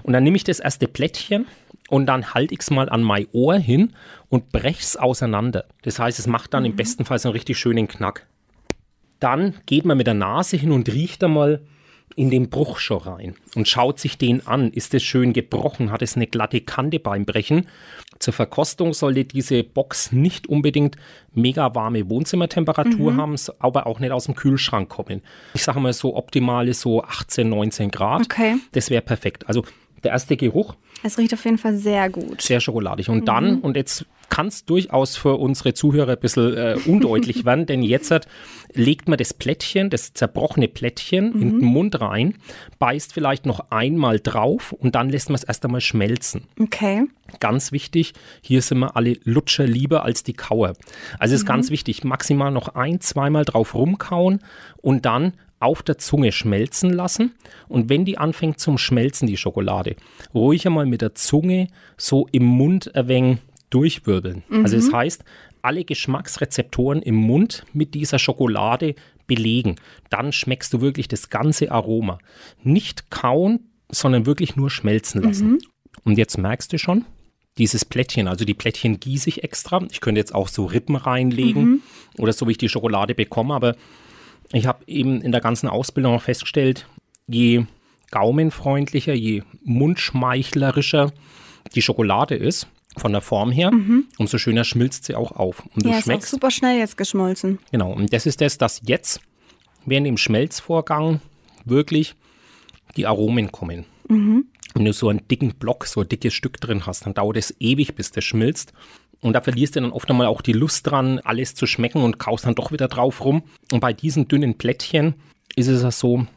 Und 0.04 0.14
dann 0.14 0.24
nehme 0.24 0.36
ich 0.38 0.44
das 0.44 0.60
erste 0.60 0.88
Plättchen 0.88 1.46
und 1.90 2.06
dann 2.06 2.34
halte 2.34 2.54
ich 2.54 2.60
es 2.62 2.70
mal 2.72 2.90
an 2.90 3.02
mein 3.04 3.28
Ohr 3.32 3.56
hin 3.56 3.94
und 4.30 4.50
breche 4.52 4.82
es 4.82 4.98
auseinander. 4.98 5.66
Das 5.84 6.00
heißt, 6.00 6.20
es 6.20 6.28
macht 6.28 6.54
dann 6.54 6.66
im 6.66 6.76
besten 6.76 7.06
Fall 7.06 7.20
so 7.20 7.30
einen 7.30 7.34
richtig 7.34 7.58
schönen 7.58 7.88
Knack. 7.88 8.26
Dann 9.20 9.56
geht 9.66 9.86
man 9.86 9.98
mit 9.98 10.08
der 10.08 10.14
Nase 10.14 10.58
hin 10.58 10.72
und 10.72 10.90
riecht 10.92 11.24
einmal 11.24 11.62
in 12.16 12.30
den 12.30 12.50
Bruch 12.50 12.78
schon 12.78 13.00
rein 13.00 13.36
und 13.56 13.68
schaut 13.68 14.00
sich 14.00 14.18
den 14.18 14.46
an. 14.46 14.72
Ist 14.72 14.94
es 14.94 15.04
schön 15.04 15.34
gebrochen? 15.34 15.92
Hat 15.92 16.02
es 16.02 16.16
eine 16.16 16.28
glatte 16.28 16.62
Kante 16.62 17.00
beim 17.00 17.26
Brechen? 17.26 17.68
Zur 18.20 18.34
Verkostung 18.34 18.94
sollte 18.94 19.26
diese 19.26 19.64
Box 19.64 20.12
nicht 20.12 20.48
unbedingt 20.48 20.96
mega 21.34 21.74
warme 21.76 22.10
Wohnzimmertemperatur 22.10 23.16
haben, 23.18 23.34
s- 23.34 23.52
aber 23.60 23.88
auch 23.88 24.00
nicht 24.00 24.12
aus 24.12 24.26
dem 24.26 24.36
Kühlschrank 24.36 24.88
kommen. 24.88 25.22
Ich 25.56 25.64
sage 25.64 25.80
mal 25.80 25.92
so 25.94 26.16
optimale 26.16 26.74
so 26.74 27.04
18, 27.04 27.50
19 27.50 27.92
Grad. 27.92 28.22
Okay. 28.22 28.56
Das 28.74 28.90
wäre 28.90 29.02
perfekt. 29.02 29.48
Also 29.50 29.64
der 30.06 30.14
erste 30.14 30.38
Geruch, 30.38 30.76
Es 31.04 31.18
riecht 31.18 31.34
auf 31.34 31.44
jeden 31.44 31.58
Fall 31.58 31.76
sehr 31.76 32.10
gut. 32.10 32.42
sehr 32.42 32.60
schokoladig. 32.62 33.10
Und 33.10 33.28
dann, 33.28 33.60
und 33.60 33.76
jetzt 33.76 34.06
kann 34.30 34.48
es 34.48 34.66
durchaus 34.66 35.18
für 35.18 35.36
unsere 35.36 35.74
Zuhörer 35.74 36.14
ein 36.14 36.20
bisschen 36.20 36.58
äh, 36.58 36.78
undeutlich 36.88 37.46
werden, 37.46 37.66
denn 37.66 37.84
jetzt 37.84 38.10
hat, 38.12 38.28
legt 38.74 39.08
man 39.08 39.18
das 39.18 39.34
Plättchen, 39.34 39.90
das 39.90 40.14
zerbrochene 40.14 40.68
Plättchen 40.68 41.32
in 41.34 41.60
den 41.60 41.66
Mund 41.66 42.02
rein, 42.02 42.36
beißt 42.80 43.14
vielleicht 43.14 43.46
noch 43.46 43.72
einmal 43.72 44.20
drauf 44.20 44.72
und 44.72 44.96
dann 44.96 45.10
lässt 45.10 45.30
man 45.30 45.36
es 45.36 45.44
erst 45.44 45.64
einmal 45.64 45.82
schmelzen. 45.82 46.48
Okay. 46.60 47.04
Ganz 47.40 47.72
wichtig, 47.72 48.14
hier 48.42 48.62
sind 48.62 48.80
wir 48.80 48.96
alle 48.96 49.18
Lutscher 49.24 49.68
lieber 49.68 50.04
als 50.04 50.24
die 50.24 50.34
Kauer. 50.34 50.74
Also 51.20 51.36
ist 51.36 51.46
ganz 51.46 51.70
wichtig, 51.70 52.04
maximal 52.04 52.52
noch 52.52 52.70
ein, 52.70 53.02
zweimal 53.02 53.46
drauf 53.46 53.76
rumkauen 53.76 54.40
und 54.78 55.06
dann 55.06 55.34
auf 55.66 55.82
der 55.82 55.98
Zunge 55.98 56.32
schmelzen 56.32 56.94
lassen. 56.94 57.34
Und 57.68 57.90
wenn 57.90 58.06
die 58.06 58.18
anfängt 58.18 58.60
zum 58.60 58.78
Schmelzen, 58.78 59.28
die 59.28 59.36
Schokolade, 59.38 59.96
ruhig 60.34 60.66
einmal 60.68 60.86
mit 60.86 61.02
der 61.02 61.16
Zunge 61.16 61.68
so 61.98 62.28
im 62.32 62.46
Mund 62.46 62.92
wenig 62.94 63.40
durchwirbeln. 63.72 64.44
Also 64.64 64.76
das 64.78 64.94
heißt, 64.94 65.24
alle 65.64 65.84
Geschmacksrezeptoren 65.84 67.02
im 67.02 67.16
Mund 67.16 67.66
mit 67.74 67.96
dieser 67.96 68.20
Schokolade 68.20 68.94
belegen. 69.26 69.78
Dann 70.12 70.32
schmeckst 70.32 70.72
du 70.72 70.82
wirklich 70.82 71.08
das 71.08 71.30
ganze 71.32 71.72
Aroma. 71.72 72.20
Nicht 72.62 73.10
kauen, 73.10 73.72
sondern 73.90 74.28
wirklich 74.28 74.56
nur 74.56 74.70
schmelzen 74.70 75.24
lassen. 75.24 75.60
Und 76.04 76.18
jetzt 76.20 76.38
merkst 76.38 76.72
du 76.72 76.78
schon, 76.78 77.06
dieses 77.58 77.86
Plättchen, 77.86 78.28
also 78.28 78.46
die 78.46 78.54
Plättchen 78.54 79.00
gieße 79.00 79.30
ich 79.30 79.44
extra. 79.44 79.82
Ich 79.90 80.02
könnte 80.02 80.20
jetzt 80.20 80.36
auch 80.36 80.48
so 80.48 80.66
Rippen 80.66 80.96
reinlegen 80.96 81.82
oder 82.20 82.34
so, 82.34 82.48
wie 82.48 82.52
ich 82.52 82.58
die 82.58 82.70
Schokolade 82.70 83.16
bekomme, 83.16 83.56
aber 83.56 83.76
ich 84.52 84.66
habe 84.68 84.84
eben 84.88 85.22
in 85.22 85.32
der 85.32 85.42
ganzen 85.42 85.68
Ausbildung 85.70 86.16
auch 86.16 86.22
festgestellt, 86.22 86.88
je 87.28 87.66
gaumenfreundlicher, 88.12 89.14
je 89.14 89.44
mundschmeichlerischer 89.64 91.12
die 91.74 91.82
Schokolade 91.82 92.36
ist, 92.36 92.68
von 92.98 93.12
der 93.12 93.22
Form 93.22 93.52
her, 93.52 93.72
umso 94.18 94.38
schöner 94.38 94.64
schmilzt 94.64 95.06
sie 95.06 95.16
auch 95.16 95.34
auf. 95.34 95.64
Und 95.76 95.86
du 95.86 95.90
Ja, 95.90 95.96
ist 95.98 96.04
auch 96.04 96.06
schmeckst, 96.06 96.30
super 96.32 96.50
schnell 96.52 96.80
jetzt 96.80 96.96
geschmolzen. 96.98 97.60
genau, 97.72 97.92
und 97.92 98.14
das 98.14 98.26
ist 98.26 98.40
das, 98.40 98.58
dass 98.58 98.82
jetzt 98.86 99.20
während 99.86 100.08
dem 100.08 100.18
Schmelzvorgang 100.18 101.20
wirklich 101.66 102.16
die 102.96 103.06
Aromen 103.06 103.52
kommen. 103.52 103.86
Wenn 104.08 104.86
du 104.86 104.94
so 104.94 105.10
einen 105.10 105.28
dicken 105.28 105.56
Block, 105.56 105.86
so 105.88 106.02
ein 106.02 106.08
dickes 106.10 106.34
Stück 106.34 106.62
drin 106.62 106.86
hast, 106.86 107.06
dann 107.06 107.14
dauert 107.14 107.38
es 107.38 107.54
ewig, 107.60 107.96
bis 107.96 108.12
das 108.12 108.24
schmilzt. 108.24 108.72
Und 109.26 109.34
da 109.34 109.42
verlierst 109.42 109.76
du 109.76 109.82
dann 109.82 109.92
oft 109.92 110.08
einmal 110.10 110.28
auch 110.28 110.42
die 110.42 110.54
Lust 110.54 110.86
dran, 110.86 111.20
alles 111.24 111.56
zu 111.56 111.66
schmecken 111.66 112.04
und 112.04 112.20
kaust 112.20 112.46
dann 112.46 112.54
doch 112.54 112.72
wieder 112.72 112.88
drauf 112.88 113.26
rum. 113.26 113.42
Und 113.72 113.80
bei 113.80 113.92
diesen 113.92 114.28
dünnen 114.28 114.56
Plättchen 114.58 115.16
ist 115.56 115.68
es 115.68 115.82
ja 115.82 115.90
so, 115.90 116.28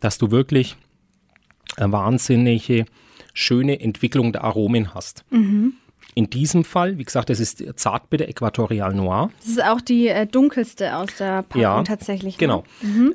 dass 0.00 0.18
du 0.18 0.30
wirklich 0.30 0.76
eine 1.76 1.90
wahnsinnige, 1.90 2.84
schöne 3.32 3.80
Entwicklung 3.80 4.32
der 4.32 4.44
Aromen 4.44 4.92
hast. 4.94 5.24
In 5.30 6.30
diesem 6.30 6.64
Fall, 6.64 6.98
wie 6.98 7.04
gesagt, 7.04 7.30
das 7.30 7.40
ist 7.40 7.64
Zartbitter 7.80 8.28
Äquatorial 8.28 8.92
Noir. 8.94 9.30
Das 9.40 9.48
ist 9.48 9.64
auch 9.64 9.80
die 9.80 10.08
äh, 10.08 10.26
dunkelste 10.26 10.94
aus 10.96 11.16
der 11.18 11.42
Packung 11.42 11.62
Ja, 11.62 11.82
tatsächlich. 11.82 12.34
ne? 12.34 12.38
Genau. 12.38 12.64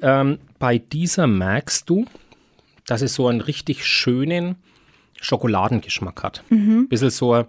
Ähm, 0.02 0.40
bei 0.58 0.80
dieser 0.80 1.28
merkst 1.28 1.88
du, 1.90 2.06
dass 2.88 3.02
es 3.04 3.14
so 3.14 3.28
einen 3.28 3.42
richtig 3.42 3.86
schönen 3.86 4.56
Schokoladengeschmack 5.22 6.24
hat. 6.24 6.44
Bisschen 6.90 7.10
so 7.10 7.46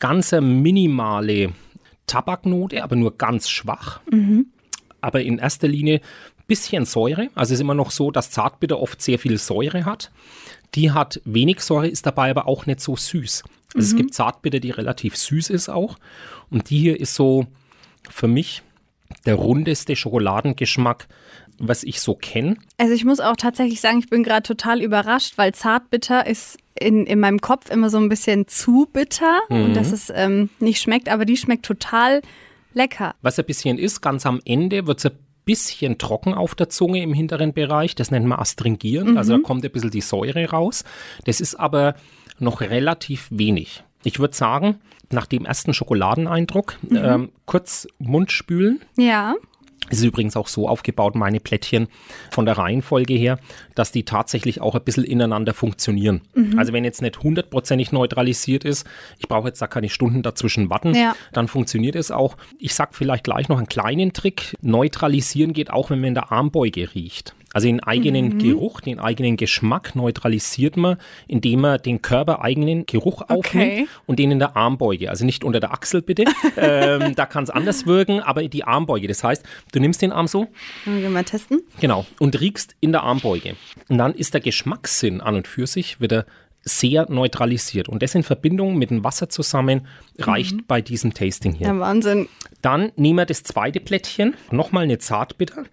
ganz 0.00 0.32
minimale 0.32 1.52
Tabaknote, 2.06 2.82
aber 2.82 2.96
nur 2.96 3.16
ganz 3.16 3.48
schwach. 3.48 4.00
Aber 5.00 5.22
in 5.22 5.38
erster 5.38 5.68
Linie 5.68 6.00
bisschen 6.50 6.84
Säure. 6.84 7.28
Also 7.36 7.52
es 7.52 7.58
ist 7.58 7.60
immer 7.60 7.74
noch 7.74 7.92
so, 7.92 8.10
dass 8.10 8.32
Zartbitter 8.32 8.80
oft 8.80 9.00
sehr 9.00 9.20
viel 9.20 9.38
Säure 9.38 9.84
hat. 9.84 10.10
Die 10.74 10.90
hat 10.90 11.20
wenig 11.24 11.60
Säure, 11.60 11.86
ist 11.86 12.06
dabei 12.06 12.28
aber 12.28 12.48
auch 12.48 12.66
nicht 12.66 12.80
so 12.80 12.96
süß. 12.96 13.44
Also 13.74 13.86
es 13.86 13.94
gibt 13.94 14.14
Zartbitter, 14.14 14.58
die 14.58 14.72
relativ 14.72 15.16
süß 15.16 15.48
ist 15.50 15.68
auch. 15.68 15.96
Und 16.50 16.70
die 16.70 16.78
hier 16.78 16.98
ist 16.98 17.14
so 17.14 17.46
für 18.10 18.26
mich 18.26 18.62
der 19.26 19.34
rundeste 19.34 19.96
Schokoladengeschmack, 19.96 21.08
was 21.58 21.82
ich 21.84 22.00
so 22.00 22.14
kenne. 22.14 22.56
Also 22.78 22.94
ich 22.94 23.04
muss 23.04 23.20
auch 23.20 23.36
tatsächlich 23.36 23.80
sagen, 23.80 23.98
ich 23.98 24.08
bin 24.08 24.22
gerade 24.22 24.42
total 24.42 24.80
überrascht, 24.82 25.36
weil 25.36 25.52
Zartbitter 25.52 26.26
ist 26.26 26.56
in, 26.78 27.04
in 27.06 27.20
meinem 27.20 27.40
Kopf 27.40 27.70
immer 27.70 27.90
so 27.90 27.98
ein 27.98 28.08
bisschen 28.08 28.48
zu 28.48 28.88
bitter 28.92 29.40
Mhm. 29.50 29.64
und 29.64 29.74
dass 29.76 29.92
es 29.92 30.10
ähm, 30.14 30.48
nicht 30.58 30.80
schmeckt, 30.80 31.08
aber 31.10 31.24
die 31.26 31.36
schmeckt 31.36 31.66
total 31.66 32.22
lecker. 32.72 33.14
Was 33.20 33.38
ein 33.38 33.44
bisschen 33.44 33.78
ist, 33.78 34.00
ganz 34.00 34.24
am 34.24 34.40
Ende 34.44 34.86
wird 34.86 34.98
es 35.00 35.06
ein 35.06 35.18
bisschen 35.44 35.98
trocken 35.98 36.32
auf 36.32 36.54
der 36.54 36.68
Zunge 36.70 37.02
im 37.02 37.12
hinteren 37.12 37.52
Bereich. 37.52 37.94
Das 37.94 38.10
nennt 38.10 38.24
man 38.26 38.38
astringierend. 38.38 39.18
Also 39.18 39.36
da 39.36 39.42
kommt 39.42 39.64
ein 39.64 39.70
bisschen 39.70 39.90
die 39.90 40.00
Säure 40.00 40.48
raus. 40.50 40.84
Das 41.24 41.40
ist 41.40 41.56
aber 41.56 41.94
noch 42.38 42.60
relativ 42.60 43.26
wenig. 43.30 43.82
Ich 44.04 44.18
würde 44.18 44.34
sagen, 44.34 44.80
nach 45.12 45.26
dem 45.26 45.44
ersten 45.44 45.74
Schokoladeneindruck 45.74 46.78
ähm, 46.90 47.30
kurz 47.46 47.86
Mund 47.98 48.30
spülen. 48.32 48.80
Ja. 48.96 49.34
Es 49.92 49.98
ist 49.98 50.04
übrigens 50.04 50.36
auch 50.36 50.46
so 50.46 50.68
aufgebaut, 50.68 51.16
meine 51.16 51.40
Plättchen 51.40 51.88
von 52.30 52.46
der 52.46 52.56
Reihenfolge 52.58 53.14
her, 53.14 53.40
dass 53.74 53.90
die 53.90 54.04
tatsächlich 54.04 54.60
auch 54.60 54.76
ein 54.76 54.84
bisschen 54.84 55.02
ineinander 55.02 55.52
funktionieren. 55.52 56.20
Also 56.56 56.72
wenn 56.72 56.84
jetzt 56.84 57.02
nicht 57.02 57.20
hundertprozentig 57.24 57.90
neutralisiert 57.90 58.64
ist, 58.64 58.86
ich 59.18 59.26
brauche 59.26 59.48
jetzt 59.48 59.60
da 59.60 59.66
keine 59.66 59.88
Stunden 59.88 60.22
dazwischen 60.22 60.70
warten, 60.70 60.94
Ja. 60.94 61.16
dann 61.32 61.48
funktioniert 61.48 61.96
es 61.96 62.12
auch. 62.12 62.36
Ich 62.60 62.74
sag 62.74 62.94
vielleicht 62.94 63.24
gleich 63.24 63.48
noch 63.48 63.58
einen 63.58 63.66
kleinen 63.66 64.12
Trick. 64.12 64.56
Neutralisieren 64.60 65.54
geht 65.54 65.70
auch, 65.72 65.90
wenn 65.90 65.98
man 66.00 66.08
in 66.08 66.14
der 66.14 66.30
Armbeuge 66.30 66.94
riecht. 66.94 67.34
Also 67.52 67.66
den 67.66 67.80
eigenen 67.80 68.38
Geruch, 68.38 68.80
den 68.80 69.00
eigenen 69.00 69.36
Geschmack 69.36 69.96
neutralisiert 69.96 70.76
man, 70.76 70.98
indem 71.26 71.62
man 71.62 71.82
den 71.82 72.00
körpereigenen 72.00 72.86
Geruch 72.86 73.22
aufnimmt 73.28 73.88
und 74.06 74.18
den 74.18 74.30
in 74.30 74.38
der 74.38 74.56
Armbeuge. 74.56 75.10
Also 75.10 75.24
nicht 75.24 75.42
unter 75.42 75.58
der 75.58 75.72
Achsel 75.72 76.00
bitte, 76.02 76.24
ähm, 76.56 77.14
da 77.16 77.26
kann 77.26 77.44
es 77.44 77.50
anders 77.50 77.86
wirken, 77.86 78.20
aber 78.20 78.46
die 78.46 78.64
Armbeuge. 78.64 79.08
Das 79.08 79.24
heißt, 79.24 79.44
du 79.72 79.80
nimmst 79.80 80.00
den 80.00 80.12
Arm 80.12 80.28
so, 80.28 80.46
Wollen 80.84 81.02
wir 81.02 81.10
mal 81.10 81.24
testen? 81.24 81.62
genau, 81.80 82.06
und 82.20 82.40
riechst 82.40 82.76
in 82.80 82.92
der 82.92 83.02
Armbeuge. 83.02 83.56
Und 83.88 83.98
dann 83.98 84.14
ist 84.14 84.34
der 84.34 84.40
Geschmackssinn 84.40 85.20
an 85.20 85.34
und 85.34 85.48
für 85.48 85.66
sich 85.66 86.00
wieder 86.00 86.26
sehr 86.62 87.10
neutralisiert. 87.10 87.88
Und 87.88 88.02
das 88.02 88.14
in 88.14 88.22
Verbindung 88.22 88.76
mit 88.76 88.90
dem 88.90 89.04
Wasser 89.04 89.28
zusammen 89.28 89.86
reicht 90.18 90.66
bei 90.68 90.80
diesem 90.80 91.14
Tasting 91.14 91.54
hier. 91.54 91.68
Ja, 91.68 91.78
Wahnsinn. 91.78 92.28
Dann 92.62 92.92
nehmen 92.96 93.18
wir 93.18 93.26
das 93.26 93.42
zweite 93.42 93.80
Plättchen, 93.80 94.34
nochmal 94.50 94.84
eine 94.84 94.98
Zartbitter. 94.98 95.64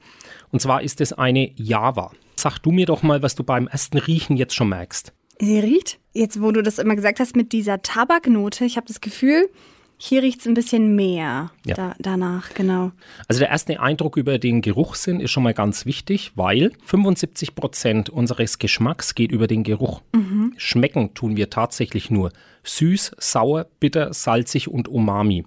Und 0.52 0.62
zwar 0.62 0.82
ist 0.82 1.02
es 1.02 1.14
eine 1.14 1.52
Java. 1.56 2.12
Sag 2.36 2.60
du 2.60 2.72
mir 2.72 2.86
doch 2.86 3.04
mal, 3.04 3.22
was 3.22 3.36
du 3.36 3.44
beim 3.44 3.68
ersten 3.68 3.98
Riechen 3.98 4.38
jetzt 4.38 4.56
schon 4.56 4.70
merkst. 4.70 5.12
Sie 5.40 5.60
riecht, 5.60 6.00
jetzt 6.14 6.42
wo 6.42 6.52
du 6.52 6.64
das 6.64 6.80
immer 6.80 6.96
gesagt 6.96 7.20
hast, 7.20 7.36
mit 7.36 7.52
dieser 7.52 7.82
Tabaknote, 7.82 8.66
ich 8.66 8.78
habe 8.78 8.88
das 8.88 9.02
Gefühl, 9.02 9.50
hier 9.98 10.22
riecht 10.22 10.42
es 10.42 10.48
ein 10.48 10.54
bisschen 10.54 10.96
mehr 10.96 11.52
Ja. 11.66 11.76
da, 11.76 11.96
danach, 12.00 12.54
genau. 12.54 12.92
Also 13.28 13.40
der 13.40 13.50
erste 13.50 13.80
Eindruck 13.80 14.16
über 14.16 14.38
den 14.38 14.62
Geruchssinn 14.62 15.20
ist 15.20 15.32
schon 15.32 15.44
mal 15.44 15.54
ganz 15.54 15.86
wichtig, 15.86 16.32
weil 16.36 16.72
75 16.86 17.56
Prozent 17.56 18.10
unseres 18.10 18.60
Geschmacks 18.60 19.16
geht 19.16 19.32
über 19.32 19.48
den 19.48 19.64
Geruch. 19.64 20.02
Schmecken 20.58 21.14
tun 21.14 21.36
wir 21.36 21.50
tatsächlich 21.50 22.10
nur 22.10 22.32
süß, 22.64 23.12
sauer, 23.18 23.66
bitter, 23.80 24.14
salzig 24.14 24.68
und 24.68 24.88
umami. 24.88 25.46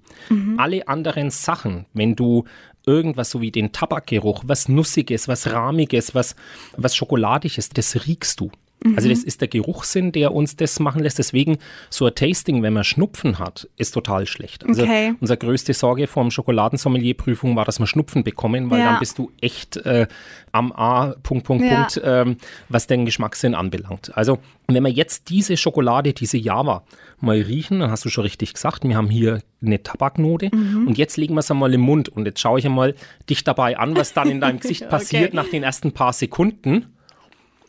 Alle 0.56 0.88
anderen 0.88 1.30
Sachen, 1.30 1.86
wenn 1.92 2.16
du 2.16 2.44
irgendwas 2.86 3.30
so 3.30 3.40
wie 3.40 3.50
den 3.50 3.72
Tabakgeruch, 3.72 4.42
was 4.46 4.68
Nussiges, 4.68 5.28
was 5.28 5.52
Rahmiges, 5.52 6.14
was, 6.14 6.34
was 6.76 6.96
Schokoladiges, 6.96 7.68
das 7.68 8.06
riechst 8.06 8.40
du. 8.40 8.50
Also 8.96 9.10
das 9.10 9.22
ist 9.24 9.42
der 9.42 9.48
Geruchssinn, 9.48 10.10
der 10.12 10.32
uns 10.34 10.56
das 10.56 10.80
machen 10.80 11.02
lässt. 11.02 11.18
Deswegen 11.18 11.58
so 11.90 12.06
ein 12.06 12.14
Tasting, 12.14 12.62
wenn 12.62 12.72
man 12.72 12.84
Schnupfen 12.84 13.38
hat, 13.38 13.68
ist 13.76 13.90
total 13.92 14.26
schlecht. 14.26 14.64
Also 14.66 14.82
Okay. 14.84 15.12
unsere 15.20 15.36
größte 15.36 15.74
Sorge 15.74 16.06
vor 16.06 16.30
Schokoladensommelier-Prüfung 16.30 17.56
war, 17.56 17.64
dass 17.66 17.78
wir 17.78 17.86
Schnupfen 17.86 18.24
bekommen, 18.24 18.70
weil 18.70 18.80
Ja. 18.80 18.92
dann 18.92 18.98
bist 19.00 19.18
du 19.18 19.30
echt 19.42 19.76
äh, 19.78 20.06
am 20.52 20.72
A, 20.72 21.14
Punkt, 21.22 21.44
Punkt, 21.44 21.64
Ja. 21.64 21.74
Punkt, 21.76 22.00
ähm, 22.02 22.36
was 22.70 22.86
den 22.86 23.04
Geschmackssinn 23.04 23.54
anbelangt. 23.54 24.16
Also 24.16 24.38
wenn 24.66 24.82
wir 24.82 24.90
jetzt 24.90 25.28
diese 25.28 25.56
Schokolade, 25.58 26.12
diese 26.14 26.38
Java 26.38 26.82
mal 27.20 27.38
riechen, 27.40 27.80
dann 27.80 27.90
hast 27.90 28.04
du 28.04 28.08
schon 28.08 28.22
richtig 28.22 28.54
gesagt, 28.54 28.84
wir 28.84 28.96
haben 28.96 29.10
hier 29.10 29.42
eine 29.62 29.82
Tabaknote 29.82 30.48
Mhm. 30.54 30.86
und 30.86 30.96
jetzt 30.96 31.18
legen 31.18 31.34
wir 31.34 31.40
es 31.40 31.50
einmal 31.50 31.74
im 31.74 31.82
Mund 31.82 32.08
und 32.08 32.24
jetzt 32.24 32.40
schaue 32.40 32.58
ich 32.58 32.64
einmal 32.66 32.94
dich 33.28 33.44
dabei 33.44 33.78
an, 33.78 33.94
was 33.94 34.14
dann 34.14 34.30
in 34.30 34.40
deinem 34.40 34.58
Gesicht 34.60 34.88
passiert 34.88 35.28
Okay. 35.28 35.36
nach 35.36 35.48
den 35.48 35.62
ersten 35.64 35.92
paar 35.92 36.14
Sekunden. 36.14 36.86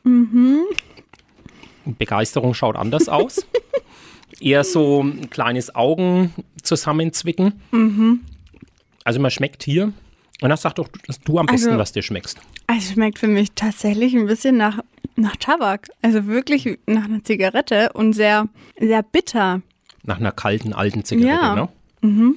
Mhm. 0.04 0.62
Begeisterung 1.98 2.54
schaut 2.54 2.76
anders 2.76 3.10
aus. 3.10 3.46
Eher 4.40 4.64
so 4.64 5.04
ein 5.04 5.30
kleines 5.30 5.76
Augen 5.76 6.34
zusammenzwicken. 6.64 7.62
Mhm. 7.72 8.22
Also 9.04 9.20
man 9.20 9.32
schmeckt 9.32 9.64
hier. 9.64 9.86
Und 10.42 10.50
dann 10.50 10.58
sag 10.58 10.74
doch 10.76 10.88
du 11.26 11.38
am 11.38 11.46
besten, 11.46 11.70
Also- 11.70 11.80
was 11.80 11.92
dir 11.92 12.02
schmeckst. 12.02 12.40
Es 12.68 12.92
schmeckt 12.94 13.20
für 13.20 13.28
mich 13.28 13.52
tatsächlich 13.54 14.16
ein 14.16 14.26
bisschen 14.26 14.58
nach, 14.58 14.80
nach 15.16 15.36
Tabak. 15.36 15.90
Also 16.02 16.26
wirklich 16.28 16.80
nach 16.88 17.04
einer 17.06 17.24
Zigarette 17.24 17.92
und 17.94 18.14
sehr, 18.14 18.48
sehr 18.80 19.04
bitter. 19.04 19.62
Nach 20.04 20.20
einer 20.20 20.32
kalten, 20.32 20.74
alten 20.74 21.04
Zigarette, 21.04 21.30
Ja. 21.30 21.70
ne? 22.02 22.36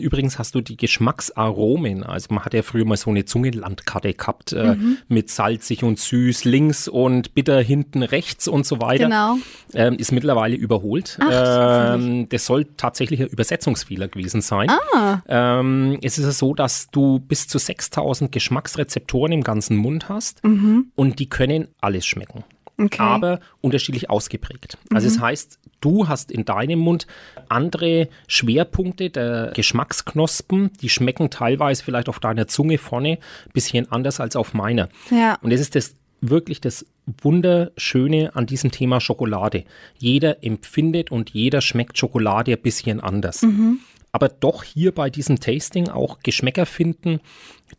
Übrigens 0.00 0.38
hast 0.38 0.54
du 0.54 0.60
die 0.60 0.76
Geschmacksaromen. 0.76 2.04
Also 2.04 2.32
man 2.32 2.44
hat 2.44 2.54
ja 2.54 2.62
früher 2.62 2.84
mal 2.84 2.96
so 2.96 3.10
eine 3.10 3.24
Zungenlandkarte 3.24 4.14
gehabt 4.14 4.52
äh, 4.52 4.74
Mhm. 4.76 4.98
mit 5.08 5.28
salzig 5.30 5.82
und 5.82 5.98
süß 5.98 6.44
links 6.44 6.86
und 6.86 7.34
bitter 7.34 7.60
hinten 7.60 8.02
rechts 8.04 8.46
und 8.46 8.64
so 8.64 8.80
weiter. 8.80 9.04
Genau. 9.04 9.38
Ähm, 9.74 9.94
ist 9.94 10.12
mittlerweile 10.12 10.54
überholt. 10.54 11.18
Ach, 11.20 11.94
ähm, 11.96 12.28
das 12.28 12.46
soll 12.46 12.66
tatsächlich 12.76 13.20
ein 13.20 13.26
Übersetzungsfehler 13.28 14.06
gewesen 14.08 14.40
sein. 14.40 14.70
Ah. 14.94 15.20
Ähm, 15.28 15.98
es 16.02 16.16
ist 16.18 16.24
ja 16.26 16.30
so, 16.32 16.54
dass 16.54 16.88
du 16.90 17.18
bis 17.18 17.48
zu 17.48 17.58
6000 17.58 18.30
Geschmacksrezeptoren 18.30 19.32
im 19.32 19.42
ganzen 19.42 19.76
Mund 19.76 20.08
hast 20.08 20.42
und 20.44 21.18
die 21.18 21.28
können 21.28 21.68
alles 21.80 22.06
schmecken. 22.06 22.44
Mhm. 22.78 22.86
Okay. 22.86 23.02
Mhm. 23.02 23.08
Aber 23.08 23.40
unterschiedlich 23.60 24.08
ausgeprägt. 24.08 24.78
Also 24.92 25.06
es 25.08 25.20
heißt, 25.20 25.58
du 25.80 26.08
hast 26.08 26.30
in 26.30 26.44
deinem 26.44 26.78
Mund 26.78 27.06
andere 27.48 28.08
Schwerpunkte 28.26 29.10
der 29.10 29.52
Geschmacksknospen, 29.54 30.72
die 30.80 30.88
schmecken 30.88 31.30
teilweise 31.30 31.84
vielleicht 31.84 32.08
auf 32.08 32.20
deiner 32.20 32.46
Zunge 32.46 32.78
vorne 32.78 33.18
ein 33.18 33.52
bisschen 33.52 33.90
anders 33.92 34.20
als 34.20 34.36
auf 34.36 34.54
meiner. 34.54 34.88
Ja. 35.10 35.38
Und 35.42 35.52
das 35.52 35.60
ist 35.60 35.74
das 35.74 35.96
wirklich 36.20 36.60
das 36.60 36.86
Wunderschöne 37.22 38.34
an 38.34 38.46
diesem 38.46 38.70
Thema 38.70 39.00
Schokolade. 39.00 39.64
Jeder 39.98 40.42
empfindet 40.44 41.10
und 41.10 41.30
jeder 41.30 41.60
schmeckt 41.60 41.98
Schokolade 41.98 42.52
ein 42.52 42.60
bisschen 42.60 43.00
anders. 43.00 43.42
Mhm. 43.42 43.80
Aber 44.12 44.28
doch 44.28 44.62
hier 44.64 44.92
bei 44.94 45.10
diesem 45.10 45.38
Tasting 45.38 45.88
auch 45.88 46.20
Geschmäcker 46.22 46.64
finden, 46.66 47.20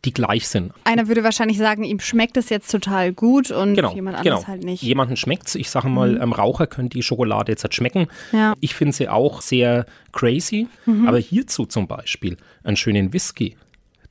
die 0.06 0.14
gleich 0.14 0.48
sind. 0.48 0.72
Einer 0.84 1.08
würde 1.08 1.24
wahrscheinlich 1.24 1.58
sagen, 1.58 1.84
ihm 1.84 2.00
schmeckt 2.00 2.38
es 2.38 2.50
jetzt 2.50 2.70
total 2.70 3.12
gut 3.14 3.50
und 3.50 3.74
Genau, 3.74 3.94
jemand 3.96 4.18
genau. 4.22 4.36
anderes 4.36 4.48
halt 4.48 4.64
nicht. 4.64 4.84
Mhm. 4.84 4.88
Jemanden 4.90 5.18
schmeckt's. 5.18 5.56
Ich 5.56 5.70
sage 5.72 5.90
mal, 5.90 6.22
ähm, 6.22 6.32
Raucher 6.32 6.68
können 6.68 6.90
die 6.90 7.02
Schokolade 7.02 7.52
jetzt 7.52 7.64
halt 7.64 7.74
schmecken. 7.74 8.08
Ja. 8.32 8.52
Mhm. 8.52 8.56
Ich 8.60 8.76
finde 8.76 8.94
sie 8.94 9.10
auch 9.10 9.42
sehr 9.42 9.86
crazy. 10.12 10.68
Aber 11.06 11.18
hierzu 11.18 11.66
zum 11.66 11.88
Beispiel 11.88 12.38
einen 12.64 12.78
schönen 12.78 13.12
Whisky, 13.14 13.58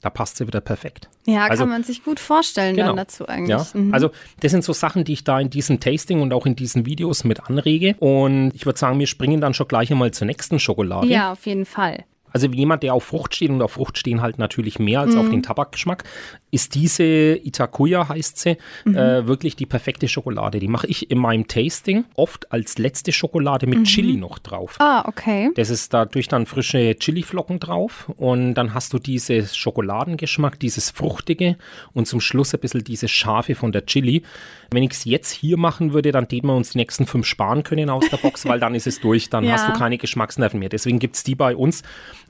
da 0.00 0.10
passt 0.10 0.36
sie 0.36 0.46
wieder 0.46 0.60
perfekt. 0.60 1.08
Ja, 1.26 1.46
Also- 1.46 1.64
kann 1.64 1.70
man 1.70 1.84
sich 1.84 2.04
gut 2.04 2.20
vorstellen 2.20 2.76
Genau. 2.76 2.88
dann 2.88 2.96
dazu 2.98 3.26
eigentlich. 3.28 3.48
Ja, 3.50 3.66
Mhm. 3.74 3.92
also 3.92 4.10
das 4.40 4.52
sind 4.52 4.64
so 4.64 4.72
Sachen, 4.72 5.04
die 5.04 5.12
ich 5.12 5.24
da 5.24 5.40
in 5.40 5.50
diesem 5.50 5.80
Tasting 5.80 6.20
und 6.20 6.32
auch 6.32 6.46
in 6.46 6.54
diesen 6.56 6.86
Videos 6.86 7.24
mit 7.24 7.48
anrege. 7.48 7.94
Und 7.98 8.52
ich 8.54 8.64
würde 8.66 8.78
sagen, 8.78 8.98
wir 8.98 9.06
springen 9.06 9.40
dann 9.40 9.54
schon 9.54 9.68
gleich 9.68 9.90
einmal 9.90 10.10
zur 10.12 10.26
nächsten 10.26 10.58
Schokolade. 10.58 11.06
ja, 11.08 11.32
auf 11.32 11.44
jeden 11.46 11.64
Fall. 11.66 12.04
Also 12.30 12.46
jemand, 12.48 12.82
der 12.82 12.92
auf 12.92 13.04
Frucht 13.04 13.34
steht 13.34 13.48
und 13.48 13.62
auf 13.62 13.72
Frucht 13.72 13.96
stehen 13.96 14.20
halt 14.20 14.38
natürlich 14.38 14.78
mehr 14.78 15.00
als 15.00 15.16
auf 15.16 15.30
den 15.30 15.42
Tabakgeschmack, 15.42 16.04
ist 16.50 16.74
diese 16.74 17.04
Itakuya, 17.36 18.08
heißt 18.08 18.38
sie, 18.38 18.56
äh, 18.86 19.26
wirklich 19.26 19.54
die 19.56 19.66
perfekte 19.66 20.08
Schokolade. 20.08 20.58
Die 20.60 20.68
mache 20.68 20.86
ich 20.86 21.10
in 21.10 21.18
meinem 21.18 21.46
Tasting 21.46 22.04
oft 22.14 22.50
als 22.52 22.78
letzte 22.78 23.12
Schokolade 23.12 23.66
mit 23.66 23.84
Chili 23.84 24.16
noch 24.16 24.38
drauf. 24.38 24.76
Ah, 24.78 25.04
okay. 25.06 25.50
Das 25.56 25.68
ist 25.70 25.92
dadurch 25.92 26.28
dann 26.28 26.46
frische 26.46 26.96
Chiliflocken 26.98 27.60
drauf 27.60 28.10
und 28.16 28.54
dann 28.54 28.72
hast 28.74 28.92
du 28.92 28.98
dieses 28.98 29.56
Schokoladengeschmack, 29.56 30.58
dieses 30.58 30.90
Fruchtige 30.90 31.56
und 31.92 32.06
zum 32.06 32.20
Schluss 32.20 32.54
ein 32.54 32.60
bisschen 32.60 32.84
dieses 32.84 33.10
Scharfe 33.10 33.54
von 33.54 33.72
der 33.72 33.84
Chili. 33.86 34.22
Wenn 34.70 34.82
ich 34.82 34.92
es 34.92 35.04
jetzt 35.04 35.30
hier 35.32 35.56
machen 35.56 35.92
würde, 35.92 36.12
dann 36.12 36.28
täten 36.28 36.48
wir 36.48 36.54
uns 36.56 36.70
die 36.70 36.78
nächsten 36.78 37.06
fünf 37.06 37.26
sparen 37.26 37.62
können 37.62 37.90
aus 37.90 38.08
der 38.10 38.18
Box, 38.18 38.44
weil 38.46 38.60
dann 38.60 38.74
ist 38.74 38.86
es 38.86 39.00
durch, 39.00 39.28
dann 39.30 39.44
Ja. 39.44 39.52
hast 39.58 39.68
du 39.68 39.72
keine 39.72 39.98
Geschmacksnerven 39.98 40.58
mehr. 40.60 40.68
Deswegen 40.68 40.98
gibt 40.98 41.16
es 41.16 41.24
die 41.24 41.34
bei 41.34 41.54
uns 41.56 41.82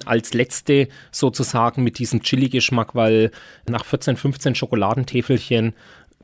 als 0.06 0.34
letzte 0.34 0.88
sozusagen 1.10 1.82
mit 1.82 1.98
diesem 1.98 2.22
Chili-Geschmack, 2.22 2.94
weil 2.94 3.30
nach 3.68 3.84
14, 3.84 4.07
15 4.16 4.54
Schokoladentäfelchen 4.54 5.74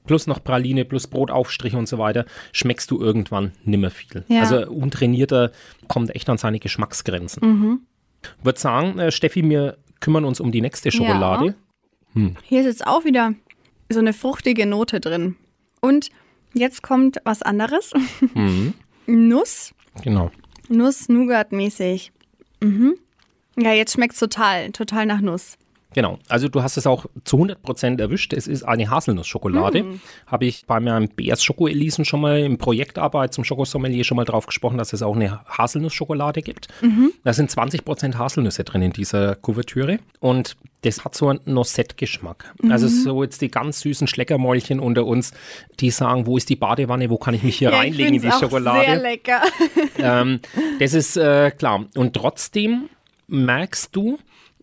plus 0.07 0.26
noch 0.26 0.43
Praline, 0.43 0.85
plus 0.85 1.07
Brotaufstriche 1.07 1.79
und 1.79 1.88
so 1.88 1.99
weiter, 1.99 2.26
schmeckst 2.53 2.91
du 2.91 3.00
irgendwann 3.00 3.53
nimmer 3.64 3.91
viel. 3.91 4.25
Ja. 4.29 4.41
Also 4.41 4.69
untrainierter 4.69 5.50
kommt 5.88 6.14
echt 6.14 6.29
an 6.29 6.38
seine 6.38 6.61
Geschmacksgrenzen. 6.61 7.87
Würde 8.43 8.59
sagen, 8.59 8.99
äh, 8.99 9.11
Steffi, 9.11 9.49
wir 9.49 9.79
kümmern 10.00 10.25
uns 10.25 10.41
um 10.41 10.53
die 10.53 10.61
nächste 10.61 10.91
Schokolade. 10.91 11.55
Hier 12.43 12.61
ist 12.61 12.67
jetzt 12.67 12.87
auch 12.87 13.05
wieder 13.05 13.35
so 13.88 13.99
eine 13.99 14.12
fruchtige 14.12 14.67
Note 14.67 15.00
drin. 15.00 15.37
Und 15.81 16.11
jetzt 16.53 16.83
kommt 16.83 17.19
was 17.25 17.43
anderes. 17.43 17.93
Nuss. 19.07 19.75
Genau. 20.03 20.31
Nuss-Nougat-mäßig. 20.69 22.12
Mhm. 22.61 22.95
Ja, 23.59 23.73
jetzt 23.73 23.95
schmeckt 23.95 24.14
es 24.14 24.21
total, 24.21 24.71
total 24.73 25.07
nach 25.07 25.21
Nuss. 25.21 25.57
Genau, 25.94 26.18
also 26.28 26.48
du 26.48 26.62
hast 26.62 26.76
es 26.76 26.86
auch 26.86 27.06
zu 27.24 27.36
100 27.36 27.62
Prozent 27.62 28.00
erwischt. 28.00 28.32
Es 28.32 28.46
ist 28.48 28.64
eine 28.64 28.90
Haselnussschokolade. 28.90 29.84
Mm. 29.84 30.00
Habe 30.26 30.46
ich 30.46 30.66
bei 30.66 30.80
meinem 30.80 31.08
BS 31.08 31.42
Schoko 31.42 31.68
Elisen 31.68 32.04
schon 32.04 32.20
mal 32.20 32.40
in 32.40 32.58
Projektarbeit 32.58 33.32
zum 33.32 33.44
Schokosommelier 33.44 34.04
schon 34.04 34.16
mal 34.16 34.24
drauf 34.24 34.46
gesprochen, 34.46 34.76
dass 34.76 34.92
es 34.92 35.02
auch 35.02 35.14
eine 35.14 35.40
Haselnussschokolade 35.46 36.42
gibt. 36.42 36.68
Mhm. 36.82 37.12
Da 37.22 37.32
sind 37.32 37.50
20 37.50 37.84
Prozent 37.84 38.18
Haselnüsse 38.18 38.64
drin 38.64 38.82
in 38.82 38.92
dieser 38.92 39.36
Kuvertüre 39.36 40.00
und 40.18 40.56
das 40.82 41.04
hat 41.04 41.14
so 41.14 41.28
einen 41.28 41.40
Noisette-Geschmack. 41.46 42.54
Mhm. 42.60 42.72
Also 42.72 42.88
so 42.88 43.22
jetzt 43.22 43.40
die 43.40 43.50
ganz 43.50 43.80
süßen 43.80 44.06
Schleckermäulchen 44.06 44.80
unter 44.80 45.06
uns, 45.06 45.32
die 45.80 45.90
sagen, 45.90 46.26
wo 46.26 46.36
ist 46.36 46.48
die 46.50 46.56
Badewanne, 46.56 47.08
wo 47.08 47.18
kann 47.18 47.34
ich 47.34 47.42
mich 47.42 47.56
hier 47.56 47.70
ja, 47.72 47.78
reinlegen 47.78 48.14
in 48.14 48.22
die 48.22 48.30
Schokolade? 48.30 48.84
Sehr 48.84 49.00
lecker. 49.00 49.42
Ähm, 49.96 50.40
das 50.80 50.92
ist 50.92 51.16
äh, 51.16 51.50
klar. 51.50 51.86
Und 51.94 52.14
trotzdem 52.14 52.90
merkst 53.28 53.94
du, 53.94 54.18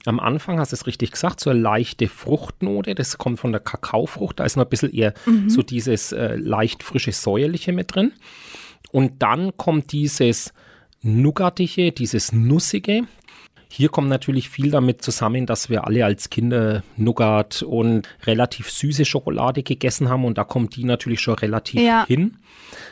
am 0.06 0.20
Anfang 0.20 0.60
hast 0.60 0.72
du 0.72 0.76
es 0.76 0.88
richtig 0.88 1.12
gesagt, 1.12 1.40
so 1.40 1.50
eine 1.50 1.60
leichte 1.60 2.08
Fruchtnote. 2.08 2.96
Das 2.96 3.18
kommt 3.18 3.40
von 3.40 3.52
der 3.52 3.62
Kakaofrucht. 3.62 4.40
Da 4.40 4.46
ist 4.46 4.56
noch 4.56 4.66
ein 4.66 4.70
bisschen 4.70 4.92
eher 4.92 5.14
mhm. 5.26 5.50
so 5.50 5.62
dieses 5.62 6.12
äh, 6.12 6.36
leicht 6.36 6.84
frische 6.84 7.12
Säuerliche 7.12 7.72
mit 7.72 7.94
drin. 7.96 8.14
Und 8.92 9.22
dann 9.22 9.56
kommt 9.58 9.92
dieses 9.92 10.54
Nougatige, 11.02 11.92
dieses 11.92 12.32
Nussige. 12.32 13.04
Hier 13.70 13.90
kommt 13.90 14.10
natürlich 14.10 14.50
viel 14.50 14.70
damit 14.70 15.02
zusammen, 15.02 15.46
dass 15.46 15.70
wir 15.70 15.88
alle 15.88 16.04
als 16.04 16.30
Kinder 16.30 16.84
Nougat 16.98 17.64
und 17.64 18.08
relativ 18.24 18.70
süße 18.70 19.06
Schokolade 19.06 19.64
gegessen 19.64 20.10
haben 20.10 20.26
und 20.26 20.38
da 20.38 20.44
kommt 20.44 20.76
die 20.76 20.84
natürlich 20.84 21.22
schon 21.22 21.36
relativ 21.36 21.80
ja. 21.80 22.06
hin. 22.06 22.38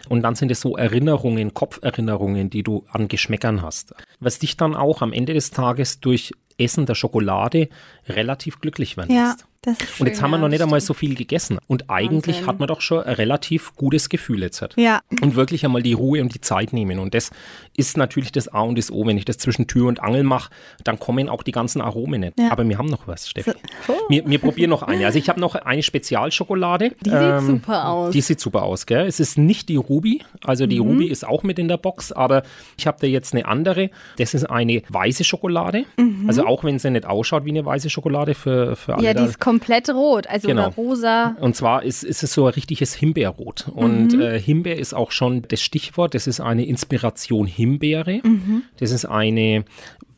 Und 0.07 0.21
dann 0.21 0.35
sind 0.35 0.51
es 0.51 0.61
so 0.61 0.77
Erinnerungen, 0.77 1.53
Kopferinnerungen, 1.53 2.49
die 2.49 2.63
du 2.63 2.85
an 2.89 3.09
Geschmäckern 3.09 3.61
hast. 3.61 3.93
Was 4.21 4.39
dich 4.39 4.55
dann 4.55 4.73
auch 4.73 5.01
am 5.01 5.11
Ende 5.11 5.33
des 5.33 5.51
Tages 5.51 5.99
durch 5.99 6.31
Essen 6.59 6.85
der 6.85 6.95
Schokolade 6.95 7.69
relativ 8.07 8.59
glücklich 8.59 8.97
werden 8.97 9.15
ja. 9.15 9.29
lässt. 9.31 9.45
Und 9.65 10.07
jetzt 10.07 10.21
haben 10.21 10.31
wir 10.31 10.37
noch 10.37 10.47
nicht 10.47 10.61
einmal 10.61 10.79
so 10.79 10.93
viel 10.93 11.15
gegessen. 11.15 11.57
Und 11.67 11.89
eigentlich 11.89 12.37
Wahnsinn. 12.37 12.47
hat 12.47 12.59
man 12.59 12.67
doch 12.67 12.79
schon 12.79 13.03
ein 13.03 13.13
relativ 13.15 13.75
gutes 13.75 14.07
Gefühl 14.07 14.41
jetzt. 14.41 14.63
Ja. 14.77 15.01
Und 15.21 15.35
wirklich 15.35 15.65
einmal 15.65 15.83
die 15.83 15.93
Ruhe 15.93 16.21
und 16.21 16.33
die 16.33 16.39
Zeit 16.39 16.71
nehmen. 16.71 16.99
Und 16.99 17.13
das 17.13 17.31
ist 17.75 17.97
natürlich 17.97 18.31
das 18.31 18.47
A 18.47 18.61
und 18.61 18.77
das 18.77 18.89
O. 18.89 19.05
Wenn 19.05 19.17
ich 19.17 19.25
das 19.25 19.37
zwischen 19.37 19.67
Tür 19.67 19.87
und 19.87 20.01
Angel 20.01 20.23
mache, 20.23 20.51
dann 20.83 20.97
kommen 20.97 21.27
auch 21.27 21.43
die 21.43 21.51
ganzen 21.51 21.81
Aromen 21.81 22.21
nicht. 22.21 22.39
Ja. 22.39 22.51
Aber 22.51 22.67
wir 22.67 22.77
haben 22.77 22.87
noch 22.87 23.07
was, 23.07 23.29
Steffi. 23.29 23.51
So. 23.85 23.95
Wir, 24.07 24.25
wir 24.27 24.39
probieren 24.39 24.69
noch 24.69 24.83
eine. 24.83 25.05
Also 25.05 25.19
ich 25.19 25.27
habe 25.27 25.39
noch 25.39 25.55
eine 25.55 25.83
Spezialschokolade. 25.83 26.91
Die 27.01 27.09
ähm, 27.09 27.39
sieht 27.39 27.47
super 27.47 27.89
aus. 27.89 28.13
Die 28.13 28.21
sieht 28.21 28.39
super 28.39 28.63
aus, 28.63 28.85
gell? 28.85 29.07
Es 29.07 29.19
ist 29.19 29.37
nicht 29.37 29.67
die 29.67 29.75
Ruby. 29.75 30.23
Also 30.43 30.67
die 30.67 30.79
mhm. 30.79 30.87
Ruby 30.87 31.07
ist 31.07 31.27
auch 31.27 31.43
mit 31.43 31.59
in 31.59 31.67
der 31.67 31.77
Box. 31.77 32.13
Aber 32.13 32.43
ich 32.77 32.87
habe 32.87 32.97
da 33.01 33.07
jetzt 33.07 33.33
eine 33.33 33.45
andere. 33.45 33.89
Das 34.17 34.33
ist 34.33 34.45
eine 34.49 34.83
weiße 34.87 35.25
Schokolade. 35.25 35.83
Mhm. 35.97 36.25
Also 36.27 36.45
auch 36.45 36.63
wenn 36.63 36.79
sie 36.79 36.91
nicht 36.91 37.05
ausschaut 37.05 37.43
wie 37.43 37.49
eine 37.49 37.65
weiße 37.65 37.89
Schokolade 37.89 38.35
für, 38.35 38.75
für 38.77 38.95
alle. 38.95 39.03
Ja, 39.03 39.13
komplett 39.49 39.89
rot, 39.89 40.27
also 40.27 40.47
genau. 40.47 40.69
rosa. 40.69 41.35
Und 41.39 41.55
zwar 41.55 41.81
ist, 41.81 42.03
ist 42.03 42.21
es 42.21 42.33
so 42.33 42.45
ein 42.45 42.53
richtiges 42.53 42.93
Himbeerrot. 42.93 43.67
Und 43.73 44.13
mhm. 44.13 44.21
äh, 44.21 44.39
Himbeer 44.39 44.77
ist 44.77 44.93
auch 44.93 45.11
schon 45.11 45.41
das 45.47 45.61
Stichwort. 45.61 46.13
Das 46.13 46.27
ist 46.27 46.39
eine 46.39 46.65
Inspiration 46.65 47.47
Himbeere. 47.47 48.21
Mhm. 48.23 48.61
Das 48.77 48.91
ist 48.91 49.05
eine 49.05 49.65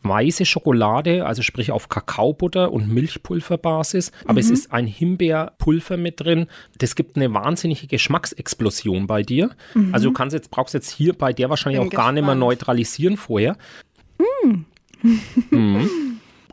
weiße 0.03 0.45
Schokolade, 0.45 1.25
also 1.25 1.43
sprich 1.43 1.71
auf 1.71 1.87
Kakaobutter 1.87 2.73
und 2.73 2.91
Milchpulverbasis, 2.91 4.11
aber 4.23 4.33
mhm. 4.33 4.39
es 4.39 4.49
ist 4.49 4.73
ein 4.73 4.87
Himbeerpulver 4.87 5.95
mit 5.95 6.19
drin. 6.19 6.47
Das 6.79 6.95
gibt 6.95 7.15
eine 7.15 7.33
wahnsinnige 7.33 7.87
Geschmacksexplosion 7.87 9.07
bei 9.07 9.21
dir. 9.21 9.51
Mhm. 9.75 9.93
Also 9.93 10.09
du 10.09 10.13
kannst 10.13 10.33
jetzt 10.33 10.51
brauchst 10.51 10.73
jetzt 10.73 10.89
hier 10.89 11.13
bei 11.13 11.31
der 11.31 11.49
wahrscheinlich 11.49 11.79
Bin 11.79 11.87
auch 11.87 11.91
gespannt. 11.91 12.05
gar 12.05 12.11
nicht 12.13 12.25
mehr 12.25 12.35
neutralisieren 12.35 13.15
vorher. 13.15 13.55
Mhm. 14.41 14.65
mhm. 15.51 15.89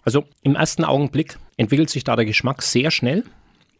Also 0.04 0.24
im 0.42 0.54
ersten 0.54 0.84
Augenblick 0.84 1.38
entwickelt 1.58 1.90
sich 1.90 2.04
da 2.04 2.16
der 2.16 2.24
Geschmack 2.24 2.62
sehr 2.62 2.90
schnell, 2.90 3.24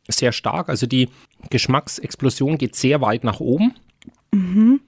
sehr 0.07 0.33
stark. 0.33 0.69
Also 0.69 0.87
die 0.87 1.09
Geschmacksexplosion 1.49 2.59
geht 2.59 2.77
sehr 2.77 3.01
weit 3.01 3.25
nach 3.25 3.41
oben. 3.41 3.75
Mhm. 4.33 4.81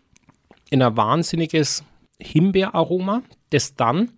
In 0.68 0.82
ein 0.82 0.96
wahnsinniges 0.96 1.84
Himbeeraroma, 2.20 3.22
das 3.50 3.74
dann 3.74 3.98
ein 3.98 4.10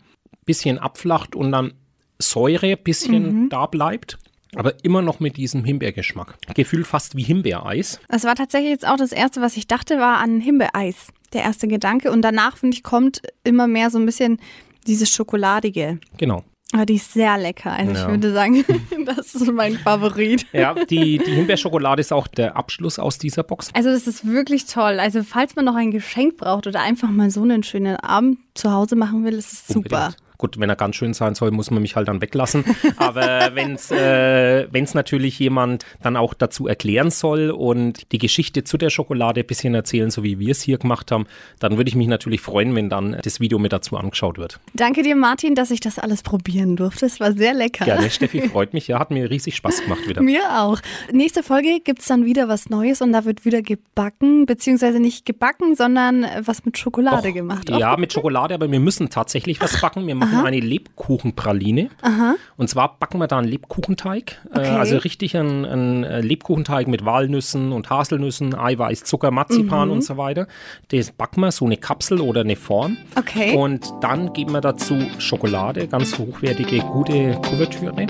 bisschen 0.44 0.78
abflacht 0.78 1.36
und 1.36 1.52
dann 1.52 1.74
Säure 2.18 2.72
ein 2.72 2.82
bisschen 2.82 3.44
mhm. 3.44 3.48
da 3.48 3.66
bleibt. 3.66 4.18
Aber 4.54 4.84
immer 4.84 5.00
noch 5.00 5.18
mit 5.18 5.38
diesem 5.38 5.64
Himbeergeschmack. 5.64 6.36
Gefühlt 6.54 6.86
fast 6.86 7.16
wie 7.16 7.22
Himbeereis. 7.22 8.00
Es 8.08 8.24
war 8.24 8.34
tatsächlich 8.34 8.70
jetzt 8.70 8.86
auch 8.86 8.96
das 8.96 9.12
Erste, 9.12 9.40
was 9.40 9.56
ich 9.56 9.66
dachte, 9.66 9.98
war 9.98 10.18
an 10.18 10.40
Himbeereis. 10.40 11.08
Der 11.32 11.42
erste 11.42 11.68
Gedanke. 11.68 12.12
Und 12.12 12.20
danach, 12.20 12.58
finde 12.58 12.76
ich, 12.76 12.82
kommt 12.82 13.22
immer 13.44 13.66
mehr 13.66 13.88
so 13.88 13.98
ein 13.98 14.04
bisschen 14.04 14.38
dieses 14.86 15.08
Schokoladige. 15.08 15.98
Genau. 16.18 16.44
Aber 16.72 16.86
die 16.86 16.94
ist 16.94 17.12
sehr 17.12 17.36
lecker. 17.36 17.72
Also 17.72 17.92
ja. 17.92 18.02
ich 18.02 18.08
würde 18.08 18.32
sagen, 18.32 18.64
das 19.06 19.34
ist 19.34 19.52
mein 19.52 19.76
Favorit. 19.76 20.46
Ja, 20.52 20.74
die, 20.74 21.18
die 21.18 21.32
Himbeerschokolade 21.32 22.00
ist 22.00 22.12
auch 22.12 22.26
der 22.26 22.56
Abschluss 22.56 22.98
aus 22.98 23.18
dieser 23.18 23.42
Box. 23.42 23.70
Also 23.74 23.90
das 23.90 24.06
ist 24.06 24.26
wirklich 24.26 24.64
toll. 24.64 24.98
Also 24.98 25.22
falls 25.22 25.54
man 25.54 25.66
noch 25.66 25.74
ein 25.74 25.90
Geschenk 25.90 26.38
braucht 26.38 26.66
oder 26.66 26.80
einfach 26.80 27.10
mal 27.10 27.30
so 27.30 27.42
einen 27.42 27.62
schönen 27.62 27.96
Abend 27.96 28.38
zu 28.54 28.72
Hause 28.72 28.96
machen 28.96 29.24
will, 29.24 29.34
ist 29.34 29.52
es 29.52 29.66
super. 29.66 30.14
Gut, 30.42 30.58
wenn 30.58 30.68
er 30.68 30.74
ganz 30.74 30.96
schön 30.96 31.14
sein 31.14 31.36
soll, 31.36 31.52
muss 31.52 31.70
man 31.70 31.82
mich 31.82 31.94
halt 31.94 32.08
dann 32.08 32.20
weglassen. 32.20 32.64
Aber 32.96 33.52
wenn 33.54 33.76
es 33.76 33.92
äh, 33.92 34.66
wenn's 34.72 34.92
natürlich 34.92 35.38
jemand 35.38 35.86
dann 36.02 36.16
auch 36.16 36.34
dazu 36.34 36.66
erklären 36.66 37.12
soll 37.12 37.50
und 37.50 38.10
die 38.10 38.18
Geschichte 38.18 38.64
zu 38.64 38.76
der 38.76 38.90
Schokolade 38.90 39.42
ein 39.42 39.46
bisschen 39.46 39.72
erzählen, 39.72 40.10
so 40.10 40.24
wie 40.24 40.40
wir 40.40 40.50
es 40.50 40.60
hier 40.60 40.78
gemacht 40.78 41.12
haben, 41.12 41.26
dann 41.60 41.76
würde 41.76 41.88
ich 41.88 41.94
mich 41.94 42.08
natürlich 42.08 42.40
freuen, 42.40 42.74
wenn 42.74 42.90
dann 42.90 43.16
das 43.22 43.38
Video 43.38 43.60
mit 43.60 43.72
dazu 43.72 43.96
angeschaut 43.96 44.36
wird. 44.36 44.58
Danke 44.74 45.04
dir, 45.04 45.14
Martin, 45.14 45.54
dass 45.54 45.70
ich 45.70 45.78
das 45.78 46.00
alles 46.00 46.24
probieren 46.24 46.74
durfte. 46.74 47.06
Es 47.06 47.20
war 47.20 47.34
sehr 47.34 47.54
lecker. 47.54 47.84
Gerne, 47.84 48.10
Steffi, 48.10 48.40
freut 48.48 48.74
mich. 48.74 48.88
Ja, 48.88 48.98
hat 48.98 49.12
mir 49.12 49.30
riesig 49.30 49.54
Spaß 49.54 49.84
gemacht 49.84 50.08
wieder. 50.08 50.22
mir 50.22 50.60
auch. 50.60 50.80
Nächste 51.12 51.44
Folge 51.44 51.78
gibt 51.84 52.00
es 52.00 52.06
dann 52.06 52.24
wieder 52.24 52.48
was 52.48 52.68
Neues 52.68 53.00
und 53.00 53.12
da 53.12 53.24
wird 53.24 53.44
wieder 53.44 53.62
gebacken, 53.62 54.46
beziehungsweise 54.46 54.98
nicht 54.98 55.24
gebacken, 55.24 55.76
sondern 55.76 56.26
was 56.44 56.64
mit 56.64 56.78
Schokolade 56.78 57.28
Och, 57.28 57.32
gemacht. 57.32 57.70
Ja, 57.70 57.96
mit 57.96 58.12
Schokolade, 58.12 58.54
aber 58.54 58.68
wir 58.68 58.80
müssen 58.80 59.08
tatsächlich 59.08 59.60
was 59.60 59.80
backen. 59.80 60.04
Wir 60.08 60.14
machen 60.31 60.31
machen 60.32 60.46
eine 60.46 60.60
Lebkuchenpraline. 60.60 61.90
Aha. 62.02 62.34
Und 62.56 62.68
zwar 62.68 62.98
backen 62.98 63.18
wir 63.18 63.26
da 63.26 63.38
einen 63.38 63.48
Lebkuchenteig. 63.48 64.40
Äh, 64.52 64.58
okay. 64.58 64.68
also 64.68 64.96
richtig 64.98 65.36
einen, 65.36 65.64
einen, 65.64 66.04
äh, 66.04 66.20
Lebkuchenteig 66.20 66.88
mit 66.88 67.04
Walnüssen 67.04 67.72
und 67.72 67.90
Haselnüssen, 67.90 68.54
Eiweiß, 68.54 69.04
Zucker, 69.04 69.30
Marzipan 69.30 69.88
mhm. 69.88 69.94
und 69.94 70.04
so 70.04 70.16
weiter. 70.16 70.46
Das 70.90 71.10
backen 71.10 71.40
wir 71.40 71.52
so 71.52 71.64
eine 71.64 71.76
Kapsel 71.76 72.20
oder 72.20 72.40
eine 72.42 72.56
Form. 72.56 72.96
Okay. 73.16 73.56
Und 73.56 73.92
dann 74.00 74.32
geben 74.32 74.52
wir 74.52 74.60
dazu 74.60 74.98
Schokolade, 75.18 75.88
ganz 75.88 76.18
hochwertige, 76.18 76.78
gute 76.80 77.32
Kuvertüre 77.48 78.06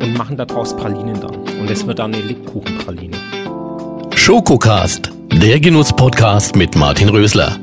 und 0.00 0.16
machen 0.18 0.36
daraus 0.36 0.76
Pralinen 0.76 1.20
dann. 1.20 1.34
Und 1.34 1.70
das 1.70 1.86
wird 1.86 1.98
dann 1.98 2.14
eine 2.14 2.22
Lebkuchenpraline. 2.22 3.16
Schokocast, 4.14 5.10
der 5.32 5.58
Genuss-Podcast 5.58 6.54
mit 6.56 6.76
Martin 6.76 7.08
Rösler. 7.08 7.58